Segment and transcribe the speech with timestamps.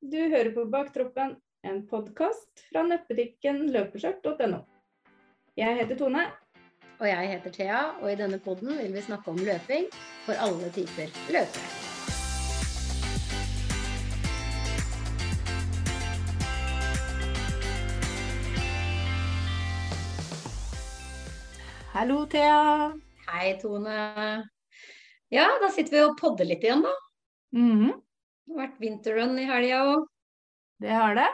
[0.00, 1.32] Du hører på Baktroppen,
[1.66, 4.60] en podkast fra nettbutikken løpeskjørt.no.
[5.58, 6.22] Jeg heter Tone.
[7.00, 9.90] Og jeg heter Thea, og i denne podden vil vi snakke om løping
[10.22, 11.66] for alle typer løpere.
[21.98, 22.92] Hallo, Thea.
[23.32, 24.02] Hei, Tone.
[25.34, 27.00] Ja, da sitter vi og podder litt igjen, da.
[27.58, 27.96] Mhm,
[28.48, 30.04] Det har vært vinterrun i helga òg.
[30.80, 31.28] Det har det.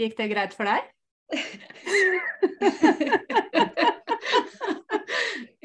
[0.00, 0.82] Gikk det greit for deg?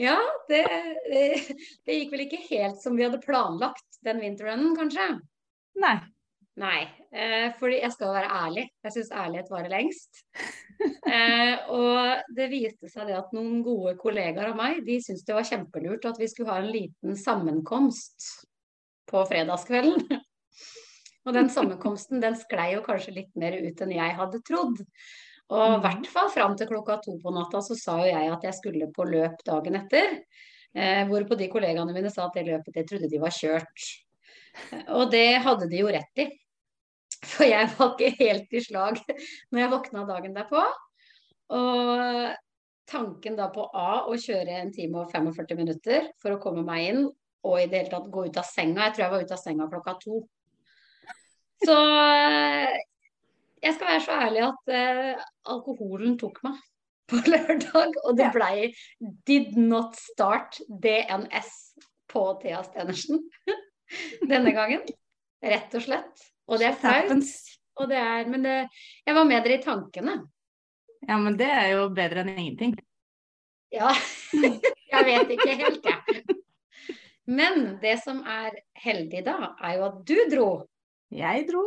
[0.06, 0.18] ja,
[0.52, 0.62] det,
[1.10, 1.24] det,
[1.88, 5.08] det gikk vel ikke helt som vi hadde planlagt den vinterrunnen, kanskje.
[5.82, 5.98] Nei.
[6.62, 6.82] Nei,
[7.16, 8.70] eh, fordi jeg skal være ærlig.
[8.86, 10.22] Jeg syns ærlighet varer lengst.
[10.82, 15.36] Eh, og det viste seg det at noen gode kollegaer av meg de syntes det
[15.38, 18.46] var kjempelurt at vi skulle ha en liten sammenkomst
[19.10, 20.22] på fredagskvelden.
[21.26, 24.80] Og den sammenkomsten den sklei jo kanskje litt mer ut enn jeg hadde trodd.
[25.52, 25.82] Og i Mhm.
[25.84, 28.92] hvert fall fram til klokka to på natta så sa jo jeg at jeg skulle
[28.94, 30.22] på løp dagen etter.
[30.74, 33.84] Eh, hvorpå de kollegaene mine sa at det løpet det trodde de var kjørt.
[34.90, 36.30] Og det hadde de jo rett i.
[37.26, 38.98] For jeg var ikke helt i slag
[39.52, 40.64] når jeg våkna dagen derpå.
[41.52, 42.36] Og
[42.88, 46.88] tanken da på A å kjøre en time og 45 minutter for å komme meg
[46.90, 47.04] inn,
[47.44, 48.88] og i det hele tatt gå ut av senga.
[48.88, 50.22] Jeg tror jeg var ute av senga klokka to.
[51.62, 52.80] Så eh,
[53.62, 56.58] jeg skal være så ærlig at uh, alkoholen tok meg
[57.12, 58.72] på lørdag, og det blei
[59.28, 61.54] Did not start DNS
[62.12, 63.22] på Thea Stenersen
[64.32, 64.84] denne gangen.
[65.42, 66.28] Rett og slett.
[66.50, 67.32] Og det er flaut.
[67.80, 68.56] Og det er, men det,
[69.08, 70.18] jeg var med dere i tankene.
[71.08, 72.76] Ja, men det er jo bedre enn ingenting.
[73.72, 73.94] Ja,
[74.92, 76.36] jeg vet ikke helt, jeg.
[77.32, 80.50] Men det som er heldig da, er jo at du dro.
[81.12, 81.66] Jeg dro.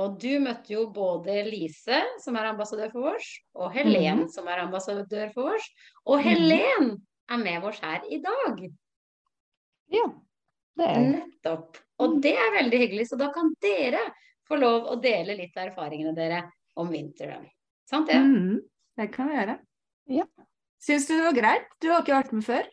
[0.00, 3.28] Og du møtte jo både Lise, som er ambassadør for vårs,
[3.60, 4.28] og Helen, mm.
[4.32, 5.66] som er ambassadør for vårs.
[6.06, 6.28] Og Mhm.
[6.28, 6.92] Helen
[7.28, 8.62] er med oss her i dag.
[9.92, 10.06] Ja,
[10.76, 11.00] det er.
[11.10, 11.76] Nettopp.
[12.00, 14.00] Og det er veldig hyggelig, så da kan dere
[14.48, 16.40] få lov å dele litt av erfaringene dere
[16.76, 17.44] om vinteren.
[17.88, 18.16] Sant det?
[18.16, 18.62] Mm.
[18.96, 19.58] det kan vi gjøre.
[20.08, 20.24] Ja.
[20.80, 21.68] Syns du det var greit?
[21.80, 22.66] Du har ikke vært med før?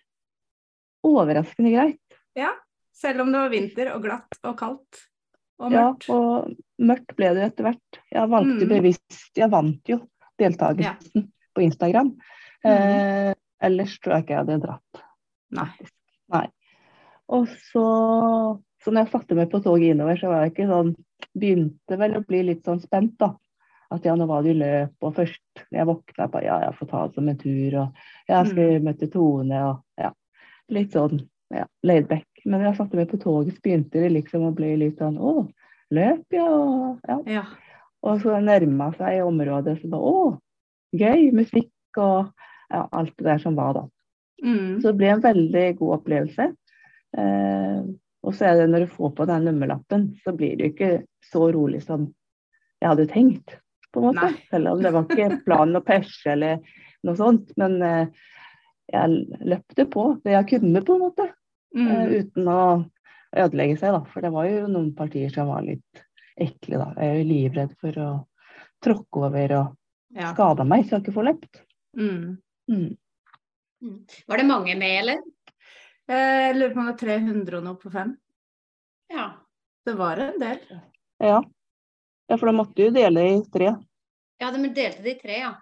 [1.04, 2.20] Overraskende greit.
[2.36, 2.56] Ja.
[2.96, 5.09] Selv om det var vinter og glatt og kaldt
[5.60, 8.00] og Ja, og mørkt ble det jo etter hvert.
[8.14, 8.70] Jeg valgte Mm.
[8.70, 10.00] bevisst Jeg vant jo
[10.40, 12.14] deltakelsen på Instagram.
[12.64, 15.04] Eh, ellers tror jeg ikke jeg hadde dratt.
[15.52, 15.70] Nei.
[16.32, 16.48] Nei.
[17.30, 17.84] Og så,
[18.84, 20.96] så når jeg satte meg på toget innover, så var jeg ikke sånn
[21.36, 23.34] Begynte vel å bli litt sånn spent, da.
[23.92, 26.78] At ja, nå var det jo løp, og først når jeg våkna, bare ja, jeg
[26.80, 28.00] får ta det som en tur, og
[28.32, 30.12] jeg skal møte Tone, og ja.
[30.70, 31.20] Litt sånn
[31.54, 32.29] ja, laid back.
[32.46, 35.48] Men jeg satte meg på toget, så begynte det liksom å bli litt sånn å,
[35.92, 36.46] løp, ja.
[36.48, 37.20] og- ja.
[37.28, 37.44] Ja.
[38.04, 40.38] Og så nærma seg området, så bare å,
[40.96, 42.30] gøy, musikk og
[42.72, 43.82] ja, alt det der som var da.
[44.44, 44.80] Mm.
[44.80, 46.46] Så det ble en veldig god opplevelse.
[47.18, 47.82] Eh,
[48.24, 50.92] og så er det når du får på den nummerlappen, så blir det jo ikke
[51.32, 52.08] så rolig som
[52.80, 53.58] jeg hadde tenkt.
[53.92, 54.30] på en måte.
[54.30, 54.44] Nei.
[54.52, 56.60] Selv om det var ikke planen å perse eller
[57.04, 57.52] noe sånt.
[57.58, 58.08] Men eh,
[58.94, 61.26] jeg løpte på det jeg kunne, på en måte.
[61.76, 62.62] Eh, Uh, uten å
[63.36, 64.04] ødelegge seg, da.
[64.12, 66.04] For det var jo noen partier som var litt
[66.40, 66.94] ekle, da.
[66.98, 68.10] Jeg er jo livredd for å
[68.82, 69.76] tråkke over og
[70.16, 70.32] Ja.
[70.34, 71.62] skade meg, så jeg ikke får løpt.
[71.98, 72.38] Mm.
[72.70, 72.96] Mm.
[74.28, 75.20] Var det mange med, eller?
[76.10, 78.18] Jeg lurer på om det var 300 og noe på fem.
[79.14, 79.28] Ja.
[79.86, 80.60] Det var en del.
[81.20, 81.42] Ja.
[82.30, 83.76] ja, for da måtte du dele i tre.
[84.42, 85.54] Ja, de delte det i tre, ja.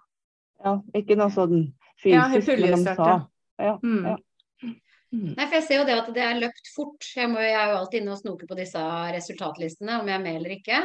[0.64, 1.74] Ja, ikke noe sånn
[2.06, 3.08] Ja, fysisk, men de sa.
[3.08, 3.20] ja.
[3.60, 4.06] Ja, Mm.
[4.06, 4.18] ja.
[5.16, 5.34] Mm.
[5.38, 7.10] Nei, for jeg ser jo det at det er løpt fort.
[7.16, 8.82] Jeg, må, jeg er jo alltid inne og snoker på disse
[9.16, 10.82] resultatlistene, om jeg er med eller ikke.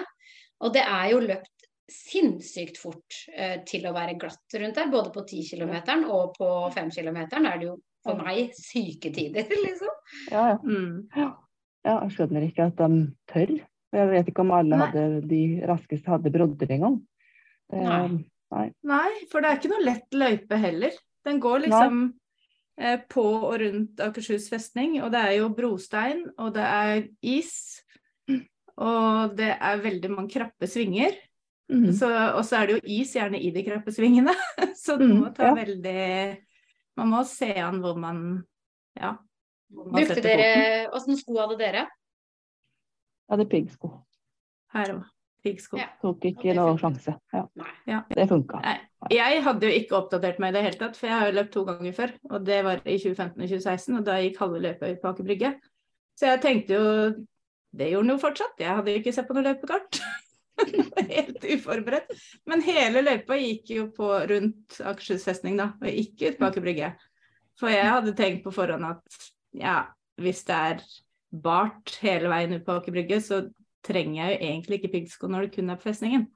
[0.63, 4.93] Og det er jo løpt sinnssykt fort eh, til å være glatt rundt der.
[4.93, 5.75] Både på 10 km
[6.07, 9.93] og på 5 km er det jo for meg syke tider, liksom.
[10.31, 10.59] Ja, ja.
[10.63, 11.05] Mm.
[11.15, 11.29] ja,
[11.87, 13.55] jeg skjønner ikke at de tør.
[13.93, 17.03] Jeg vet ikke om alle hadde, de raskeste hadde brodder engang.
[17.73, 18.25] Nei.
[18.55, 18.67] nei.
[18.89, 20.97] Nei, for det er ikke noe lett løype heller.
[21.27, 22.22] Den går liksom eh,
[23.13, 27.83] på og rundt Akershus festning, og det er jo brostein, og det er is.
[28.81, 31.13] Og det er veldig mange krappe svinger.
[31.73, 31.91] Mm.
[31.97, 34.33] Så, og så er det jo is gjerne i de krappe svingene.
[34.83, 35.55] Så du Mm, må ta ja.
[35.55, 36.39] veldig
[36.99, 38.19] Man må se an hvor man
[38.99, 39.15] Ja.
[39.71, 40.89] hvor man Brukte dere.
[40.93, 41.87] Åssen sko hadde dere?
[41.87, 43.93] Jeg hadde piggsko.
[44.75, 45.05] Her òg.
[45.45, 45.79] Piggsko.
[45.81, 45.87] Ja.
[46.03, 47.15] Tok ikke noe sjanse.
[47.33, 48.03] Ja, Nei.
[48.15, 48.61] det funka.
[48.63, 48.77] Nei,
[49.11, 51.53] Jeg hadde jo ikke oppdatert meg i det hele tatt, for jeg har jo løpt
[51.57, 52.15] to ganger før.
[52.31, 55.29] Og det var i 2015 og 2016, og da gikk halve løpet ut på Aker
[55.29, 55.53] Brygge.
[56.19, 56.89] Så jeg tenkte jo
[57.73, 58.59] Det gjorde den jo fortsatt.
[58.61, 59.99] Jeg hadde jo ikke sett på noe løpekart.
[61.17, 62.11] Helt uforberedt.
[62.47, 66.67] Men hele løypa gikk jo på rundt Akershus festning, da, og ikke ut på Aker
[66.67, 66.91] Brygge.
[67.57, 69.25] For jeg hadde tenkt på forhånd at
[69.57, 69.79] ja,
[70.21, 70.85] hvis det er
[71.33, 73.41] bart hele veien ut på Aker Brygge, så
[73.83, 76.29] trenger jeg jo egentlig ikke piggsko når det kun er på festningen.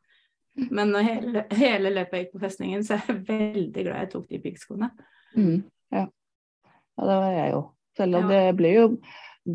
[0.70, 4.29] Men når hele, hele løpet gikk på festningen, så er jeg veldig glad jeg tok
[4.29, 4.91] de piggskoene.
[5.37, 5.56] Mm,
[5.93, 6.05] ja.
[6.06, 7.62] ja, det var jeg jo.
[7.97, 8.41] Selv om Ja.
[8.47, 8.87] det ble jo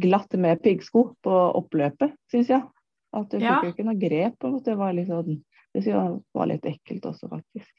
[0.02, 2.62] glatt med piggsko på oppløpet, syns jeg.
[3.14, 3.60] At du Ja.
[3.62, 4.64] fikk jo ikke noe grep.
[4.64, 5.42] Det var litt sånn
[5.74, 5.86] Det
[6.36, 7.72] var litt ekkelt også, faktisk.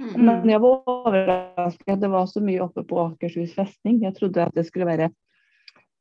[0.00, 0.24] Mm.
[0.24, 4.00] Men jeg var overrasket det var så mye oppe på Akershus festning.
[4.02, 5.08] Jeg trodde at det skulle være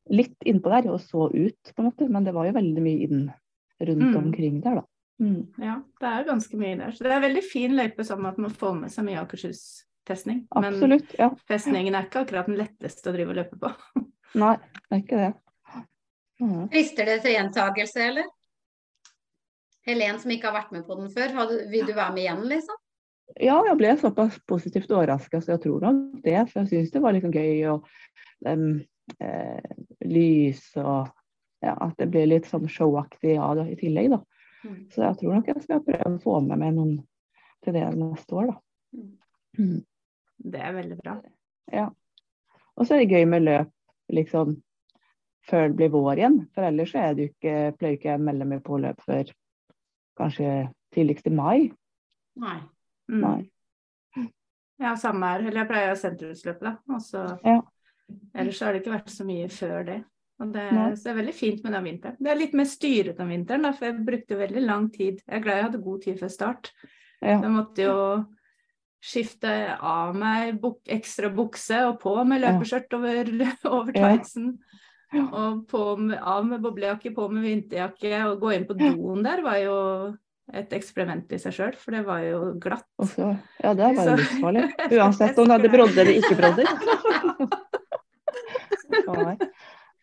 [0.09, 2.09] litt innpå der og så ut, på en måte.
[2.09, 3.31] Men det var jo veldig mye inn
[3.79, 4.17] rundt Mm.
[4.17, 4.83] omkring der, da.
[5.19, 5.47] Mm.
[5.57, 6.93] Ja, det er ganske mye der.
[6.93, 9.63] Så det er veldig fin løype sånn at man får med seg mye Akershus
[10.07, 10.45] festning.
[10.55, 11.13] Men Absolutt.
[11.17, 11.31] Ja.
[11.49, 13.71] festningen er ikke akkurat den letteste å drive og løpe på.
[14.41, 14.55] Nei,
[14.87, 15.33] det er ikke det.
[16.37, 16.65] Mm.
[16.69, 18.27] Frister det til gjentakelse, eller?
[19.87, 22.43] Helen som ikke har vært med på den før, hadde, vil du være med igjen,
[22.51, 22.83] liksom?
[23.43, 26.37] Ja, jeg ble såpass positivt overraska, så jeg tror nok det.
[26.51, 27.87] For jeg syns det var liksom gøy og
[28.47, 28.79] um,
[29.19, 29.71] eh,
[30.07, 31.09] lys og
[31.63, 34.21] ja, at det ble litt sånn showaktig ja, da, i tillegg, da.
[34.67, 34.79] Mm.
[34.91, 36.97] Så jeg tror nok jeg skal prøve å få med meg noen
[37.65, 39.01] til det neste år, da.
[39.57, 39.81] Mm.
[40.53, 41.17] Det er veldig bra.
[41.73, 41.89] Ja.
[42.77, 43.73] Og så er det gøy med løp
[44.13, 44.57] liksom
[45.47, 46.39] før det blir vår igjen.
[46.55, 48.99] For ellers så er det jo ikke, pleier ikke jeg å melde meg på løp
[49.07, 49.31] før
[50.19, 50.51] kanskje
[50.95, 51.69] tidligst i mai.
[52.37, 52.59] Nei.
[53.09, 53.23] Mm.
[53.23, 54.27] Nei.
[54.77, 55.47] Ja, samme her.
[55.47, 56.75] Eller jeg pleier sentrumsløpet, da.
[56.93, 57.61] Og så Ja.
[58.33, 59.97] Ellers så har det ikke vært så mye før det.
[60.37, 62.17] Og det, så det er veldig fint med den vinteren.
[62.21, 65.21] Det er litt mer styret om vinteren, da, for jeg brukte veldig lang tid.
[65.25, 66.71] Jeg er glad jeg hadde god tid før start.
[67.23, 67.39] Ja.
[67.39, 67.95] Jeg måtte jo
[69.07, 73.31] skifte av meg buk ekstra bukse og på med løpeskjørt over,
[73.79, 74.53] over tightsen.
[75.15, 75.23] Ja.
[75.23, 75.81] Og på
[76.19, 78.13] av med boblejakke, på med vinterjakke.
[78.27, 79.77] Å gå inn på doen der var jo
[80.55, 82.85] et eksperiment i seg sjøl, for det var jo glatt.
[83.03, 83.33] Også,
[83.63, 84.67] ja, det er bare livsfarlig.
[84.95, 86.67] Uansett om du hadde brodder eller ikke brodder.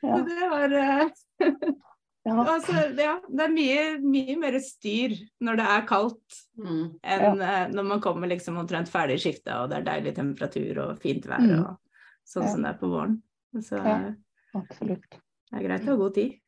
[0.04, 0.20] Ja.
[0.28, 1.08] det var eh,
[2.24, 2.38] Ja.
[2.40, 5.12] altså, ja, det er mye, mye mer styr
[5.44, 6.98] når det er kaldt Mm.
[7.02, 11.00] enn eh, når man kommer liksom omtrent ferdig skifta og det er deilig temperatur og
[11.02, 11.64] fint vær Mm.
[11.66, 11.76] og
[12.24, 12.52] sånn Ja.
[12.54, 13.18] som det er på våren.
[13.60, 14.14] Så Ja.
[14.54, 15.10] Absolutt.
[15.10, 16.38] det er greit å ha god tid.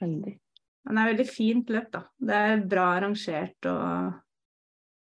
[0.00, 0.38] Veldig.
[0.86, 2.02] Men det er veldig fint løp, da.
[2.18, 4.14] Det er bra arrangert og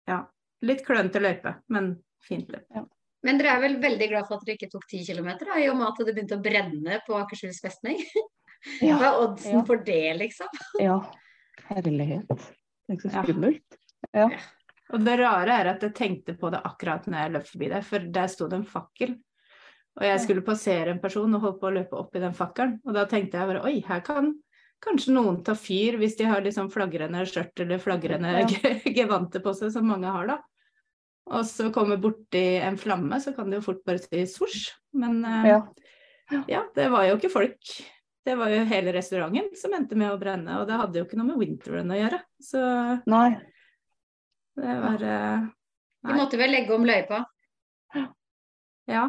[0.08, 0.24] ja,
[0.62, 2.88] litt klønete løype, men fint løp.
[3.22, 5.30] Men dere er vel veldig glad for at dere ikke tok 10 km,
[5.60, 7.98] i og med at det begynte å brenne på Akershus festning?
[8.80, 8.96] Hva Ja.
[9.10, 9.64] er oddsen Ja.
[9.64, 10.48] for det, liksom?
[10.80, 10.98] ja.
[11.70, 12.28] Herlighet.
[12.28, 13.22] Det er ikke så Ja.
[13.24, 13.80] skummelt.
[14.92, 17.82] Og det rare er at jeg tenkte på det akkurat når jeg løp forbi der,
[17.86, 19.12] for der sto det en fakkel.
[20.00, 22.80] Og jeg skulle passere en person og holdt på å løpe opp i den fakkelen.
[22.86, 24.32] Og da tenkte jeg bare oi, her kan
[24.82, 28.46] kanskje noen ta fyr hvis de har liksom flagrende skjørt eller flagrende Ja.
[28.98, 30.38] gevanter på seg, som mange har da.
[31.30, 34.70] Og så kommer borti en flamme, så kan det jo fort bare si sosj.
[34.98, 35.60] Men eh, Ja.
[36.48, 37.72] ja, det var jo ikke folk.
[38.26, 41.18] Det var jo hele restauranten som endte med å brenne, og det hadde jo ikke
[41.18, 42.20] noe med winterrun å gjøre.
[42.42, 42.60] Så
[43.10, 43.30] Nei.
[44.58, 45.48] det var nei.
[46.06, 47.24] De måtte vel legge om løypa?
[48.88, 49.06] Ja.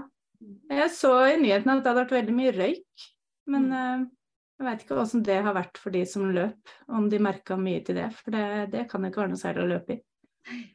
[0.72, 3.06] Jeg så i nyhetene at det hadde vært veldig mye røyk,
[3.52, 4.06] men mm.
[4.58, 7.84] jeg veit ikke hvordan det har vært for de som løp, om de merka mye
[7.86, 8.08] til det.
[8.18, 10.02] For det, det kan ikke være noe særlig å løpe i.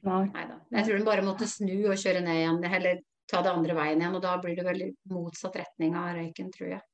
[0.07, 0.25] Nei.
[0.33, 0.59] Da.
[0.77, 4.03] Jeg tror de bare måtte snu og kjøre ned igjen, eller ta det andre veien
[4.03, 4.19] igjen.
[4.19, 6.85] Og da blir det vel motsatt retning av røyken, tror jeg.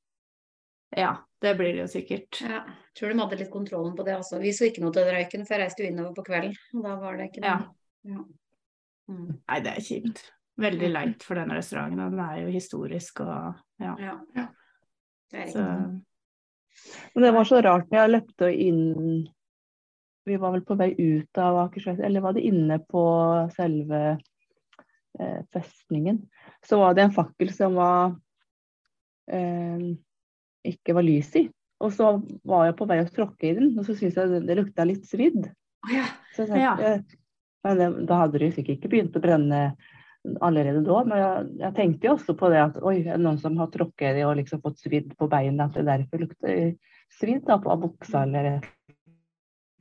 [0.97, 2.41] Ja, det blir det jo sikkert.
[2.45, 4.41] Ja, jeg tror de hadde litt kontrollen på det også.
[4.41, 6.55] Vi så ikke noe til røyken før jeg reiste jo innover på kvelden.
[6.77, 7.57] Og da var det ikke Ja.
[8.03, 8.23] Ja.
[9.09, 9.29] Mm.
[9.35, 10.25] Nei, det er kjipt.
[10.63, 13.95] Veldig leit for denne restauranten, og den er jo historisk og ja.
[14.35, 14.45] Ja.
[15.33, 15.63] Det er Så,
[17.15, 18.83] Men det var så rart når jeg løpte inn
[20.25, 23.03] Vi var vel på vei ut av Akershus, eller var det inne på
[23.55, 24.01] selve
[25.19, 26.21] eh, festningen?
[26.63, 28.15] Så var det en fakkel som var
[29.31, 29.89] eh,
[30.63, 31.47] ikke var lys i.
[31.83, 32.13] Og så
[32.47, 34.85] var jeg på vei å tråkke i den, og så syntes jeg det, det lukta
[34.87, 35.49] litt svidd.
[35.91, 36.05] Ja.
[36.35, 37.19] Så jeg tenkte,
[37.63, 39.59] Men det, da hadde det sikkert ikke begynt å brenne
[40.43, 41.01] allerede da.
[41.07, 43.71] Men jeg, jeg tenkte jo også på det at oi, er det noen som har
[43.73, 46.73] tråkket i og liksom fått svidd på beina, at det derfor lukter
[47.13, 48.69] svidd da, på buksa eller et.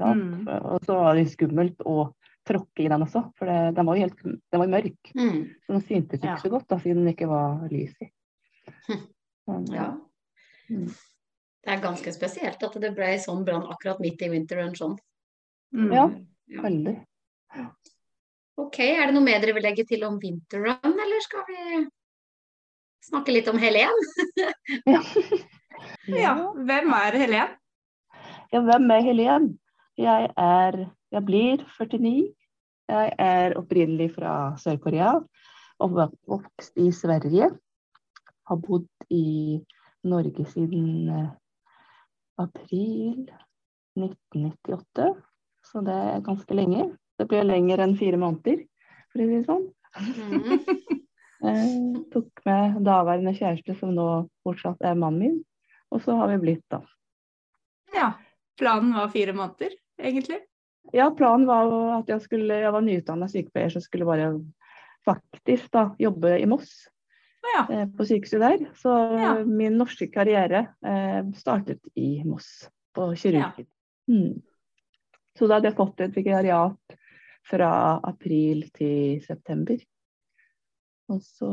[0.03, 0.49] Mm.
[0.49, 2.13] Og så var det skummelt å
[2.49, 5.13] tråkke i den også, for det, den var jo helt den var mørk.
[5.15, 5.37] Mm.
[5.63, 6.37] Så den syntes ikke Ja.
[6.43, 8.09] så godt da, siden det ikke var lys i.
[9.47, 9.89] Men, ja.
[10.71, 10.89] Mm.
[11.63, 14.99] Det er ganske spesielt at det ble sånn brann akkurat midt i winterrun sånn.
[15.75, 15.93] mm.
[15.95, 16.11] Ja.
[16.53, 16.63] Ja.
[16.67, 16.97] Veldig.
[18.61, 21.87] Ok, er det noe mer dere vil legge til om vinterrun, eller skal vi
[23.07, 24.03] snakke litt om Helen?
[26.23, 26.35] ja.
[26.59, 27.55] Hvem er Helen?
[28.53, 29.49] Ja, hvem er Helen?
[29.99, 32.33] Jeg er Jeg blir 49.
[32.89, 35.21] Jeg er opprinnelig fra Sør-Korea.
[35.79, 37.51] Oppvokst i Sverige.
[38.49, 39.61] Har bodd i
[40.05, 41.29] Norge siden eh,
[42.39, 43.29] april
[43.99, 45.13] 1998.
[45.69, 46.89] Så det er ganske lenge.
[47.19, 48.65] Det blir lenger enn fire måneder,
[49.13, 49.69] for å si det sånn.
[50.01, 50.99] Mm.
[51.43, 51.71] Eh,
[52.15, 54.05] tok med daværende kjæreste, som nå
[54.47, 55.41] fortsatt er mannen min.
[55.91, 56.79] Og så har vi blitt, da.
[57.91, 58.13] Ja.
[58.61, 59.73] Planen var fire måneder,
[60.03, 60.41] egentlig.
[60.93, 64.33] Ja, planen var jo at jeg skulle Jeg var nyutdanna sykepleier, så skulle bare
[65.07, 66.89] faktisk da jobbe i Moss.
[67.55, 67.67] Ja.
[67.75, 68.67] Eh, på sykehuset der.
[68.79, 69.45] Så Ja.
[69.45, 73.67] min norske karriere eh, startet i Moss, på kirurgen.
[74.09, 74.43] Mm.
[75.39, 76.97] Så da hadde jeg fått et vikariat
[77.49, 79.79] fra april til september.
[81.09, 81.49] Og så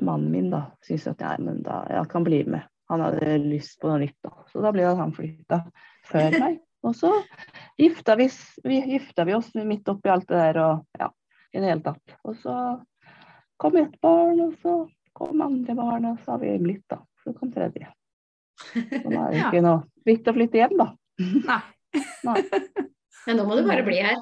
[0.00, 2.62] Mannen min da syntes at men da, jeg kan bli med.
[2.90, 4.32] Han hadde lyst på noe nytt, da.
[4.50, 5.62] Så da ble han flytta
[6.10, 6.58] før meg.
[6.86, 7.10] Og så
[7.78, 8.26] gifta vi,
[8.64, 11.10] vi, gifta vi oss midt oppi alt det der og ja,
[11.52, 12.14] i det hele tatt.
[12.24, 12.54] Og så
[13.60, 14.76] kom ett barn, og så
[15.16, 17.02] kom andre barn, og så har vi blitt, da.
[17.24, 17.90] Så kom tredje.
[18.64, 19.50] Så nå er det Ja.
[19.50, 20.88] ikke noe vits å flytte hjem, da.
[21.20, 21.60] Nei.
[22.26, 22.40] Nei,
[23.26, 24.16] Men nå må du bare bli her.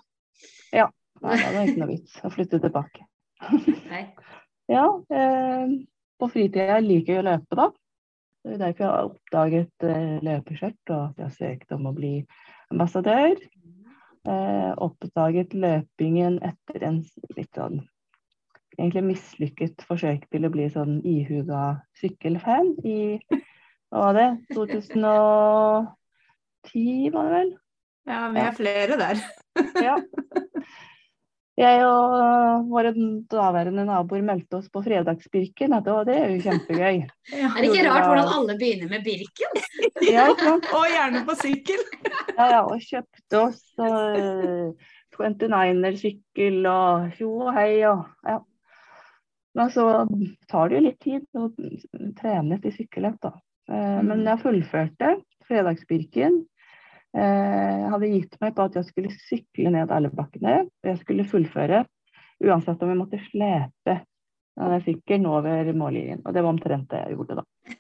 [0.73, 3.07] nei da er det ikke noe vits å flytte tilbake.
[3.91, 4.05] Nei.
[4.69, 5.71] Ja, eh,
[6.21, 7.71] på fritida liker jeg å løpe, da.
[8.45, 11.97] Det er derfor jeg har oppdaget eh, løpeskjørt, og at jeg har søkt om å
[11.97, 12.15] bli
[12.73, 13.35] ambassadør.
[14.29, 16.99] Eh, oppdaget løpingen etter en
[17.37, 17.79] litt sånn
[18.79, 21.63] egentlig mislykket forsøk til å bli sånn ihuga
[21.99, 23.19] sykkelfan i
[23.89, 27.51] hva var det, 2010 var det vel?
[28.09, 29.17] Ja, vi er flere der.
[29.83, 29.97] Ja.
[31.59, 32.93] Jeg og våre
[33.33, 35.73] daværende naboer meldte oss på Fredagsbirken.
[35.75, 37.01] og Det er jo kjempegøy.
[37.29, 37.51] Ja.
[37.53, 39.59] Er det ikke rart hvordan alle begynner med Birken?
[40.15, 40.69] Ja, sant?
[40.73, 41.83] Og gjerne på sykkel.
[42.39, 44.71] ja, ja, og kjøpte oss uh,
[45.19, 48.39] 29er-sykkel og tjo og hei og ja.
[49.59, 49.85] Men så
[50.47, 51.49] tar det jo litt tid å
[52.21, 53.33] trene til sykkelløp, da.
[53.67, 55.17] Eh, Men jeg fullførte
[55.49, 56.45] Fredagsbirken.
[57.17, 60.61] Eh, Jeg hadde gitt meg på at jeg skulle sykle ned alle bakkene.
[60.69, 61.85] Og jeg skulle fullføre
[62.45, 64.01] uansett om jeg måtte slepe
[64.85, 66.23] sykkelen over mållinjen.
[66.27, 67.75] Og det var omtrent det jeg gjorde, da.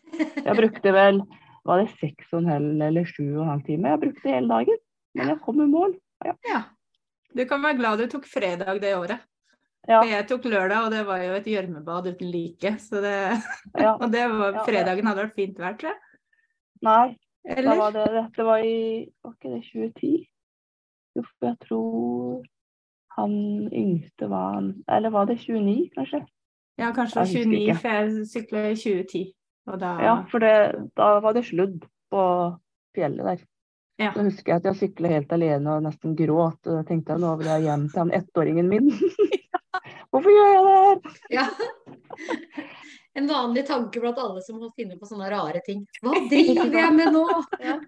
[0.44, 1.22] Jeg brukte vel
[1.68, 3.92] var det seks og en halv eller sju og en halv time.
[3.92, 4.78] Jeg brukte hele dagen,
[5.18, 5.96] men jeg kom i mål.
[6.24, 6.62] Ja.
[7.36, 9.26] Du kan være glad du tok fredag det året.
[9.88, 12.74] Ja, For jeg tok lørdag, og det var jo et gjørmebad uten like.
[12.82, 13.14] Så det,
[13.78, 13.94] ja.
[14.02, 16.00] og det var, fredagen hadde vært fint vær, tror jeg.
[16.84, 17.06] Nei,
[17.44, 20.12] da var det, dette var i var ikke det 2010?
[21.16, 22.46] Jo, for jeg tror
[23.18, 23.32] han
[23.74, 26.22] yngste var han Eller var det 29, kanskje?
[26.78, 27.78] Ja, kanskje det var 29, ikke.
[27.82, 29.22] for jeg sykla i 2010.
[29.68, 30.56] Og da Ja, for det,
[30.96, 32.24] da var det sludd på
[32.96, 33.46] fjellet der.
[33.98, 34.12] Ja.
[34.14, 36.60] Så husker jeg at jeg sykla helt alene og nesten gråt.
[36.66, 38.92] Og da tenkte jeg nå vil jeg hjem til han ettåringen min.
[40.10, 40.98] Hvorfor gjør jeg det her?
[41.30, 41.46] Ja.
[43.18, 45.82] En vanlig tanke blant alle som finner på sånne rare ting.
[46.04, 47.24] Hva driver jeg med nå?
[47.64, 47.78] Ja.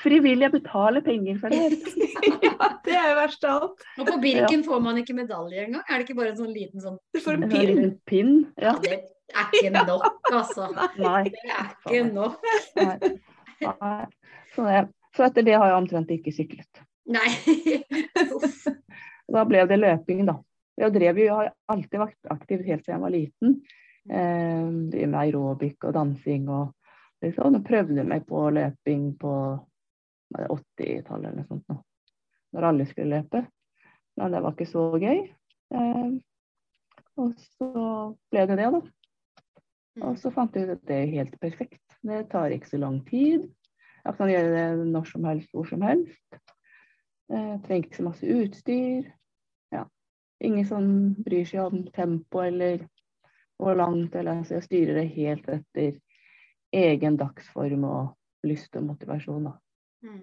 [0.00, 1.58] Frivillig, jeg betaler penger for det.
[2.46, 3.82] ja, det er jo verst av alt.
[4.00, 5.82] Og på Birken får man ikke medalje engang.
[5.84, 7.66] Er det ikke bare en sånn liten sånn Du får en En pil.
[7.74, 8.30] liten pinn.
[8.56, 8.94] Ja, Ja, det
[9.36, 10.70] er ikke nok, altså.
[10.96, 11.20] nei.
[11.28, 12.48] Det er ikke nok.
[12.80, 13.10] nei.
[13.60, 14.06] nei.
[14.54, 14.80] Så, det,
[15.18, 16.80] så etter det har jeg omtrent ikke syklet.
[17.10, 17.28] Nei.
[19.30, 20.40] Da ble det løping, da.
[20.80, 23.52] Jeg drev jeg har alltid vært aktiv helt siden jeg var liten.
[24.08, 26.72] Eh, Driver med aerobic og dansing og
[27.22, 27.58] liksom.
[27.58, 29.34] Og prøvde meg på løping på
[30.34, 31.66] 80-tallet eller noe sånt.
[31.68, 31.80] Nå.
[32.54, 33.44] Når alle skulle løpe.
[34.16, 35.22] Men det var ikke så gøy.
[35.74, 36.10] Eh,
[37.20, 37.70] og så
[38.32, 38.80] ble det det, da.
[40.06, 41.82] Og så fant jeg ut at det er helt perfekt.
[42.06, 43.48] Det tar ikke så lang tid.
[44.00, 46.38] Jeg kan gjøre det når som helst, hvor som helst.
[47.30, 49.10] Eh, trenger ikke så masse utstyr.
[49.74, 49.84] Ja.
[50.40, 50.86] Ingen som
[51.20, 52.86] bryr seg om tempo eller
[53.60, 54.16] hvor langt.
[54.16, 55.96] Eller, altså jeg styrer det helt etter
[56.72, 58.12] egen dagsform og
[58.46, 59.48] lyst og motivasjon.
[59.50, 59.56] Da.
[60.06, 60.20] Mm.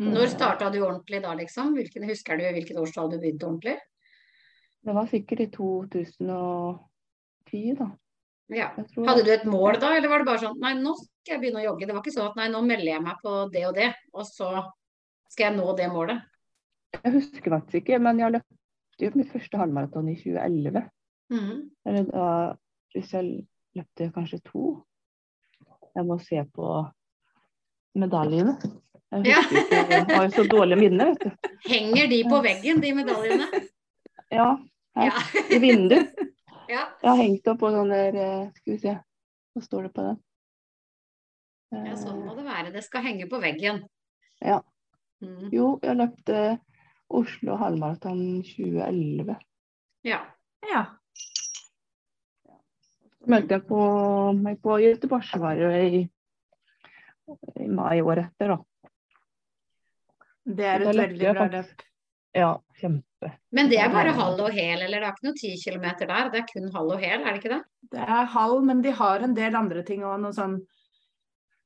[0.00, 0.12] Mm.
[0.14, 1.74] Når starta du ordentlig da, liksom?
[1.76, 3.76] Hvilken, husker du hvilket årstall du begynte ordentlig?
[4.82, 7.88] Det var sikkert i 2010, da.
[8.52, 8.72] Ja.
[8.76, 11.62] Hadde du et mål da, eller var det bare sånn nei, nå skal jeg begynne
[11.62, 11.86] å jogge.
[11.88, 14.26] Det var ikke sånn at nei, nå melder jeg meg på det og det, og
[14.28, 14.48] så
[15.32, 16.26] skal jeg nå det målet.
[16.98, 20.82] Jeg husker faktisk ikke, men jeg løp jo mitt første halvmaraton i 2011.
[21.32, 21.60] Mhm.
[21.88, 22.24] Eller da,
[22.94, 23.46] hvis jeg
[23.76, 24.64] løpte kanskje to.
[25.96, 26.66] Jeg må se på
[27.96, 28.54] medaljene.
[29.12, 29.40] Jeg Ja.
[29.42, 31.30] husker ikke, jeg har jo så dårlig minne, vet du.
[31.68, 33.48] Henger de på veggen, de medaljene?
[34.32, 34.46] Ja,
[34.96, 35.22] her Ja.
[35.56, 36.14] i vinduet.
[36.68, 36.86] ja.
[37.02, 38.94] Jeg har hengt opp på sånn der eh, Skal vi se,
[39.54, 40.20] hva står det på den?
[41.72, 42.72] ja, sånn må det være.
[42.72, 43.82] Det skal henge på veggen.
[44.40, 44.60] Ja.
[45.22, 45.50] Mm.
[45.52, 46.58] Jo, jeg løpte
[47.12, 49.36] Oslo halvmaraton 2011.
[50.04, 50.22] Ja.
[50.72, 50.86] Ja.
[53.22, 53.80] Så meldte jeg på
[54.34, 56.02] meg på Göteborgsvaret i,
[57.62, 58.58] i mai året etter, da.
[60.42, 61.84] Det er et veldig bra løp.
[62.34, 62.50] Ja,
[62.80, 63.30] kjempe.
[63.54, 66.30] Men det er bare halv og hel, eller det er ikke noe 10 km der?
[66.32, 67.62] Det er kun halv og hel, er det ikke det?
[67.92, 70.16] Det er halv, men de har en del andre ting òg.
[70.24, 70.56] Noe sånn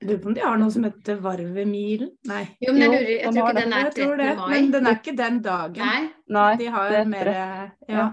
[0.04, 2.12] lurer på om de har noe som heter Varvemilen?
[2.28, 2.42] Nei.
[2.60, 4.18] Jo, men jeg lurer, jeg tror ikke den er 13.
[4.20, 4.46] det, mai.
[4.52, 5.82] men den er ikke den dagen.
[5.86, 6.02] Nei.
[6.36, 7.32] Nei, De har det er mer.
[7.32, 7.48] Ja.
[7.88, 8.06] Ja.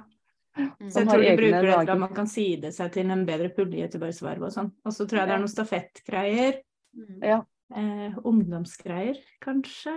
[0.53, 0.89] Mm.
[0.91, 3.50] Så jeg tror de bruker det til at man kan side seg til en bedre
[3.55, 4.72] pulje i Göteborgsvarvet og sånn.
[4.86, 6.60] Og så tror jeg det er noen stafettgreier.
[6.93, 7.19] Mm.
[7.25, 7.39] Ja.
[7.74, 9.95] Eh, ungdomsgreier, kanskje.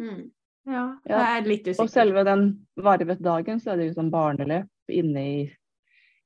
[0.00, 0.30] Mm.
[0.66, 1.18] Ja, Ja.
[1.18, 5.24] jeg er litt Og selve den varvet dagen, så er det jo sånn barneløp inne
[5.24, 5.42] i,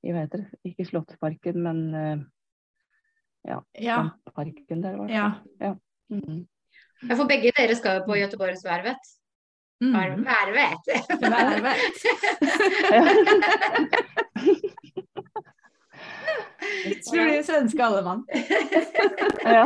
[0.02, 2.28] i hva heter det, ikke Slottsparken, men
[3.46, 4.10] ja, Ja.
[4.34, 5.14] parken der, var det.
[5.14, 5.34] ja.
[5.60, 5.74] Ja.
[6.10, 6.46] Mm
[7.14, 9.10] for begge dere skal jo på Göteborgsvarvet.
[9.80, 10.24] Mm.
[10.26, 10.82] Vervet.
[11.22, 11.78] Vervet.
[17.08, 18.24] Tror du svenske alle mann?
[19.48, 19.64] Ja.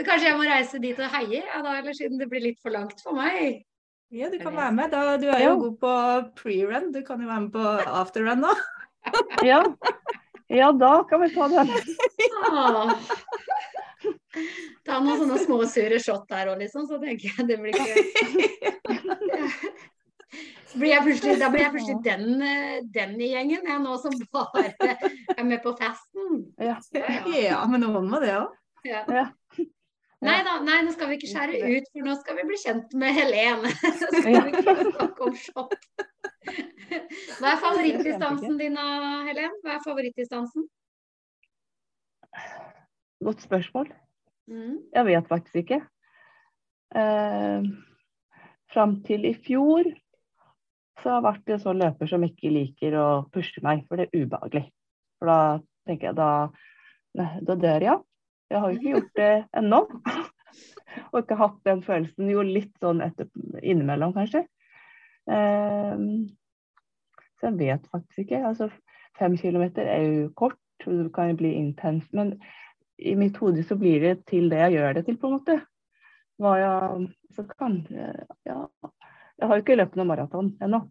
[0.00, 2.70] Kanskje jeg må reise dit og heie, ja, da, eller siden det blir litt for
[2.74, 3.60] langt for meg.
[4.10, 4.90] Ja, du kan være med.
[4.90, 5.58] Da, du er jo Ja.
[5.60, 5.92] god på
[6.40, 6.88] pre-run.
[6.94, 7.62] Du kan jo være med på
[8.00, 8.50] after-run nå.
[9.46, 9.60] ja.
[10.50, 11.68] Ja, da kan vi ta den.
[14.86, 17.94] Ta noen sånne små sure shot der òg, liksom, så tenker jeg det blir ikke
[20.80, 24.70] blir Da blir jeg plutselig den, eh, den i gjengen, jeg nå som bare
[25.36, 26.44] er med på festen.
[26.58, 26.78] Ja.
[27.34, 28.56] Ja, men noen må det òg.
[28.86, 29.04] Ja.
[29.10, 29.26] Ja.
[30.20, 32.92] Nei da, nei, nå skal vi ikke skjære ut, for nå skal vi bli kjent
[33.00, 33.64] med Helen.
[34.00, 35.72] Så skal vi ikke snakke om shot.
[37.38, 38.84] Hva er favorittdistansen din da,
[39.30, 39.56] Helen?
[39.64, 40.68] Hva er favorittdistansen?
[43.24, 43.88] Godt spørsmål.
[44.50, 44.76] Mm.
[44.94, 45.80] Jeg vet faktisk ikke.
[46.98, 47.68] Eh,
[48.74, 49.86] fram til i fjor
[51.00, 54.08] så har jeg vært en sånn løper som ikke liker å pushe meg, for det
[54.08, 54.66] er ubehagelig.
[55.20, 55.38] For da
[55.88, 56.32] tenker jeg da
[57.18, 58.02] Nei, da dør jeg.
[58.54, 59.80] Jeg har jo ikke gjort det ennå.
[61.10, 62.28] Og ikke hatt den følelsen.
[62.30, 63.26] Jo, litt sånn etter,
[63.58, 64.44] innimellom, kanskje.
[65.26, 66.04] Eh,
[67.40, 68.44] så jeg vet faktisk ikke.
[68.52, 68.70] Altså,
[69.18, 72.14] fem kilometer er jo kort, det kan jo bli intenst.
[72.14, 72.36] Men
[73.00, 75.56] i mitt hode så blir det til det jeg gjør det til, på en måte.
[76.40, 77.82] Hva jeg så kan
[78.46, 78.66] Ja.
[79.40, 80.82] Jeg har jo ikke løpt noen maraton ennå,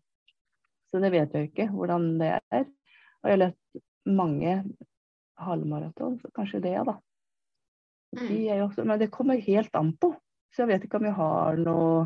[0.90, 2.64] så det vet jeg ikke hvordan det er.
[3.22, 4.56] Og jeg har løpt mange
[5.38, 6.96] halvmaraton, så kanskje det, da.
[8.18, 10.16] De jo også, men det kommer helt an på.
[10.50, 11.98] Så jeg vet ikke om jeg har noe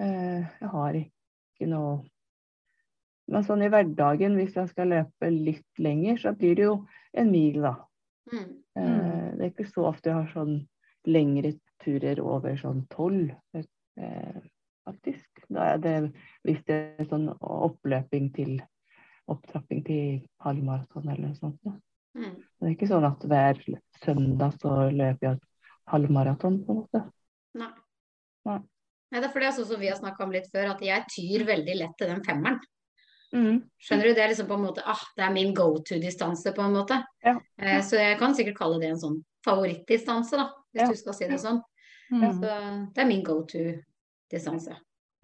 [0.00, 1.98] eh, Jeg har ikke noe
[3.28, 6.76] Men sånn i hverdagen, hvis jeg skal løpe litt lenger, så blir det jo
[7.12, 7.72] en mil, da.
[8.32, 8.52] Mm.
[8.78, 10.56] Eh, det er ikke så ofte jeg har sånn
[11.06, 14.38] lengre turer over sånn tolv, eh,
[14.86, 15.44] faktisk.
[15.48, 15.96] Da er det
[16.46, 18.56] hvis det er sånn oppløping til
[19.30, 21.58] opptrapping til halvmaraton eller noe sånt.
[21.66, 21.74] Ja.
[22.16, 22.36] Mm.
[22.38, 23.58] Det er ikke sånn at hver
[24.04, 25.40] søndag så løper jeg
[25.90, 27.02] halvmaraton, på en måte.
[27.58, 27.72] Nei.
[28.46, 28.60] Nei.
[29.12, 30.82] Nei, det er for det er sånn som vi har snakka om litt før, at
[30.82, 32.58] jeg tyr veldig lett til den femmeren.
[33.34, 33.62] Mm.
[33.82, 34.14] Skjønner du?
[34.14, 37.00] Det er liksom på en måte ah, det er min go to-distanse, på en måte.
[37.24, 37.36] Ja.
[37.60, 40.88] Eh, så jeg kan sikkert kalle det en sånn favorittdistanse, da, hvis Ja.
[40.88, 41.62] du skal si det sånn.
[42.12, 42.26] Mm.
[42.40, 44.76] Så det er min go to-distanse.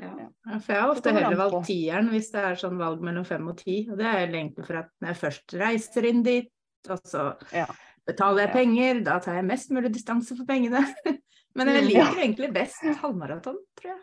[0.03, 0.11] Ja.
[0.19, 3.47] Ja, for jeg har ofte heller valgt tieren hvis det er sånn valg mellom fem
[3.47, 3.87] og ti.
[3.91, 6.49] Og det er egentlig for at når jeg først reiser inn dit,
[6.91, 7.67] og så Ja.
[8.07, 8.53] betaler jeg Ja.
[8.55, 10.83] penger, da tar jeg mest mulig distanse for pengene.
[11.55, 11.89] Men jeg Mm.
[11.89, 14.01] liker egentlig best halvmaraton, tror jeg.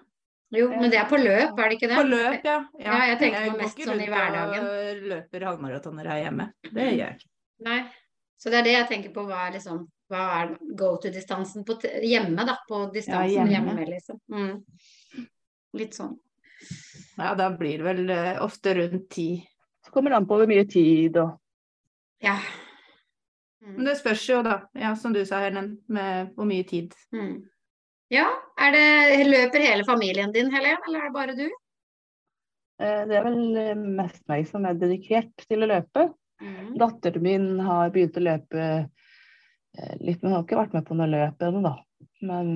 [0.52, 1.98] Jo, men det er på løp, er det ikke det?
[2.00, 2.58] På løp, ja.
[2.82, 4.64] Ja, jeg tenker på går mest ikke sånn i rundt hverdagen.
[4.66, 6.48] Og løper halvmaratoner her hjemme.
[6.66, 7.30] Det gjør jeg ikke.
[7.68, 7.80] Nei.
[8.40, 9.26] Så det er det jeg tenker på.
[9.30, 11.66] Hva er liksom hva er go to-distansen
[12.02, 12.56] hjemme, da?
[12.68, 13.76] På distansen hjemme.
[13.76, 13.86] hjemme.
[13.92, 14.18] liksom.
[14.34, 15.28] Mm.
[15.78, 16.16] Litt sånn.
[17.20, 19.28] Ja, da blir det vel uh, ofte rundt ti.
[19.86, 21.38] Så kommer det an på hvor mye tid og
[22.26, 22.40] Ja.
[23.62, 23.86] Men Mm.
[23.86, 26.94] det spørs jo, da, ja, som du sa, Helen, med hvor mye tid.
[27.14, 27.44] Mm.
[28.10, 28.86] Ja, er det,
[29.30, 31.46] løper hele familien din, Helen, eller er det bare du?
[32.82, 36.08] eh, Det er vel eh, mest meg som er dedikert til å løpe.
[36.42, 36.72] Mm.
[36.80, 40.98] Datteren min har begynt å løpe eh, litt, men hun har ikke vært med på
[40.98, 41.76] noe løp ennå, da.
[42.24, 42.50] Men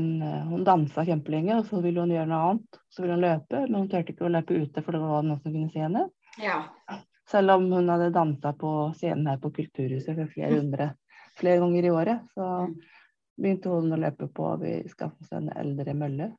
[0.50, 2.80] hun dansa kjempelenge, og så ville hun gjøre noe annet.
[2.92, 5.40] Så ville hun løpe, men hun turte ikke å løpe ute, for det var noen
[5.44, 6.08] som kunne se henne.
[6.42, 6.58] Ja.
[7.32, 10.90] Selv om hun hadde dansa på scenen her på Kulturhuset for flere hundre
[11.40, 12.26] flere ganger i året.
[12.36, 12.74] Så Mm.
[13.40, 16.30] Begynte hun å løpe på Vi skaffa oss en eldre mølle.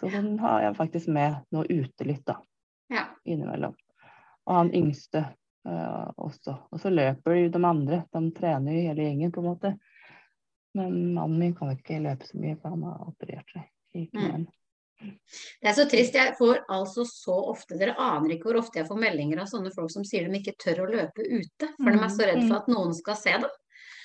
[0.00, 2.40] Så den har jeg faktisk med nå ute litt, da.
[2.90, 3.06] ja.
[3.24, 3.76] Innimellom.
[4.44, 5.22] Og han yngste
[5.68, 6.56] uh, også.
[6.70, 8.02] Og så løper jo de andre.
[8.12, 9.76] De trener jo hele gjengen, på en måte.
[10.74, 14.50] Men mannen min kan ikke løpe så mye, for han har operert seg i knærne.
[15.60, 16.14] Det er så trist.
[16.16, 19.72] Jeg får altså så ofte Dere aner ikke hvor ofte jeg får meldinger av sånne
[19.74, 22.58] folk som sier de ikke tør å løpe ute, for de er så redd for
[22.60, 23.52] at noen skal se dem.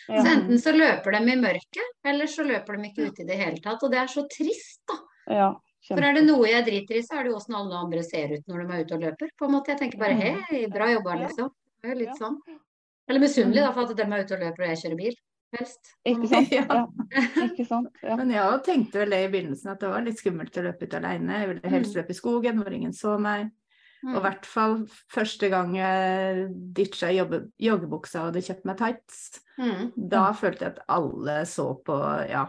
[0.10, 3.38] Så enten så løper de i mørket, eller så løper de ikke ute i det
[3.38, 3.84] hele tatt.
[3.86, 4.98] Og det er så trist, da.
[5.30, 5.50] ja
[5.88, 8.34] For er det noe jeg driter i, så er det jo åssen alle andre ser
[8.36, 9.30] ut når de er ute og løper.
[9.40, 9.72] På en måte.
[9.76, 10.44] Jeg tenker bare Mm.
[10.50, 11.50] hei, bra jobba, liksom.
[11.82, 12.20] Det er jo litt Ja.
[12.26, 12.38] sånn.
[13.10, 15.16] Eller misunnelig, da, for at de er ute og løper og jeg kjører bil.
[15.58, 15.94] Helst.
[16.06, 16.52] Ikke sant?
[16.52, 16.66] Ja.
[16.70, 16.86] Ja.
[17.48, 17.88] Ikke sant?
[18.04, 18.16] Ja.
[18.16, 20.94] Men jeg tenkte vel det i begynnelsen, at det var litt skummelt å løpe ut
[20.94, 21.40] alene.
[21.40, 23.50] Jeg ville helst løpe i skogen hvor ingen så meg.
[24.04, 24.22] Og i Mm.
[24.24, 24.76] hvert fall
[25.12, 29.42] første gang jeg ditcha joggebuksa og hadde kjøpt meg tights.
[29.60, 29.92] Mm.
[30.10, 31.98] Da følte jeg at alle så på
[32.30, 32.46] Ja.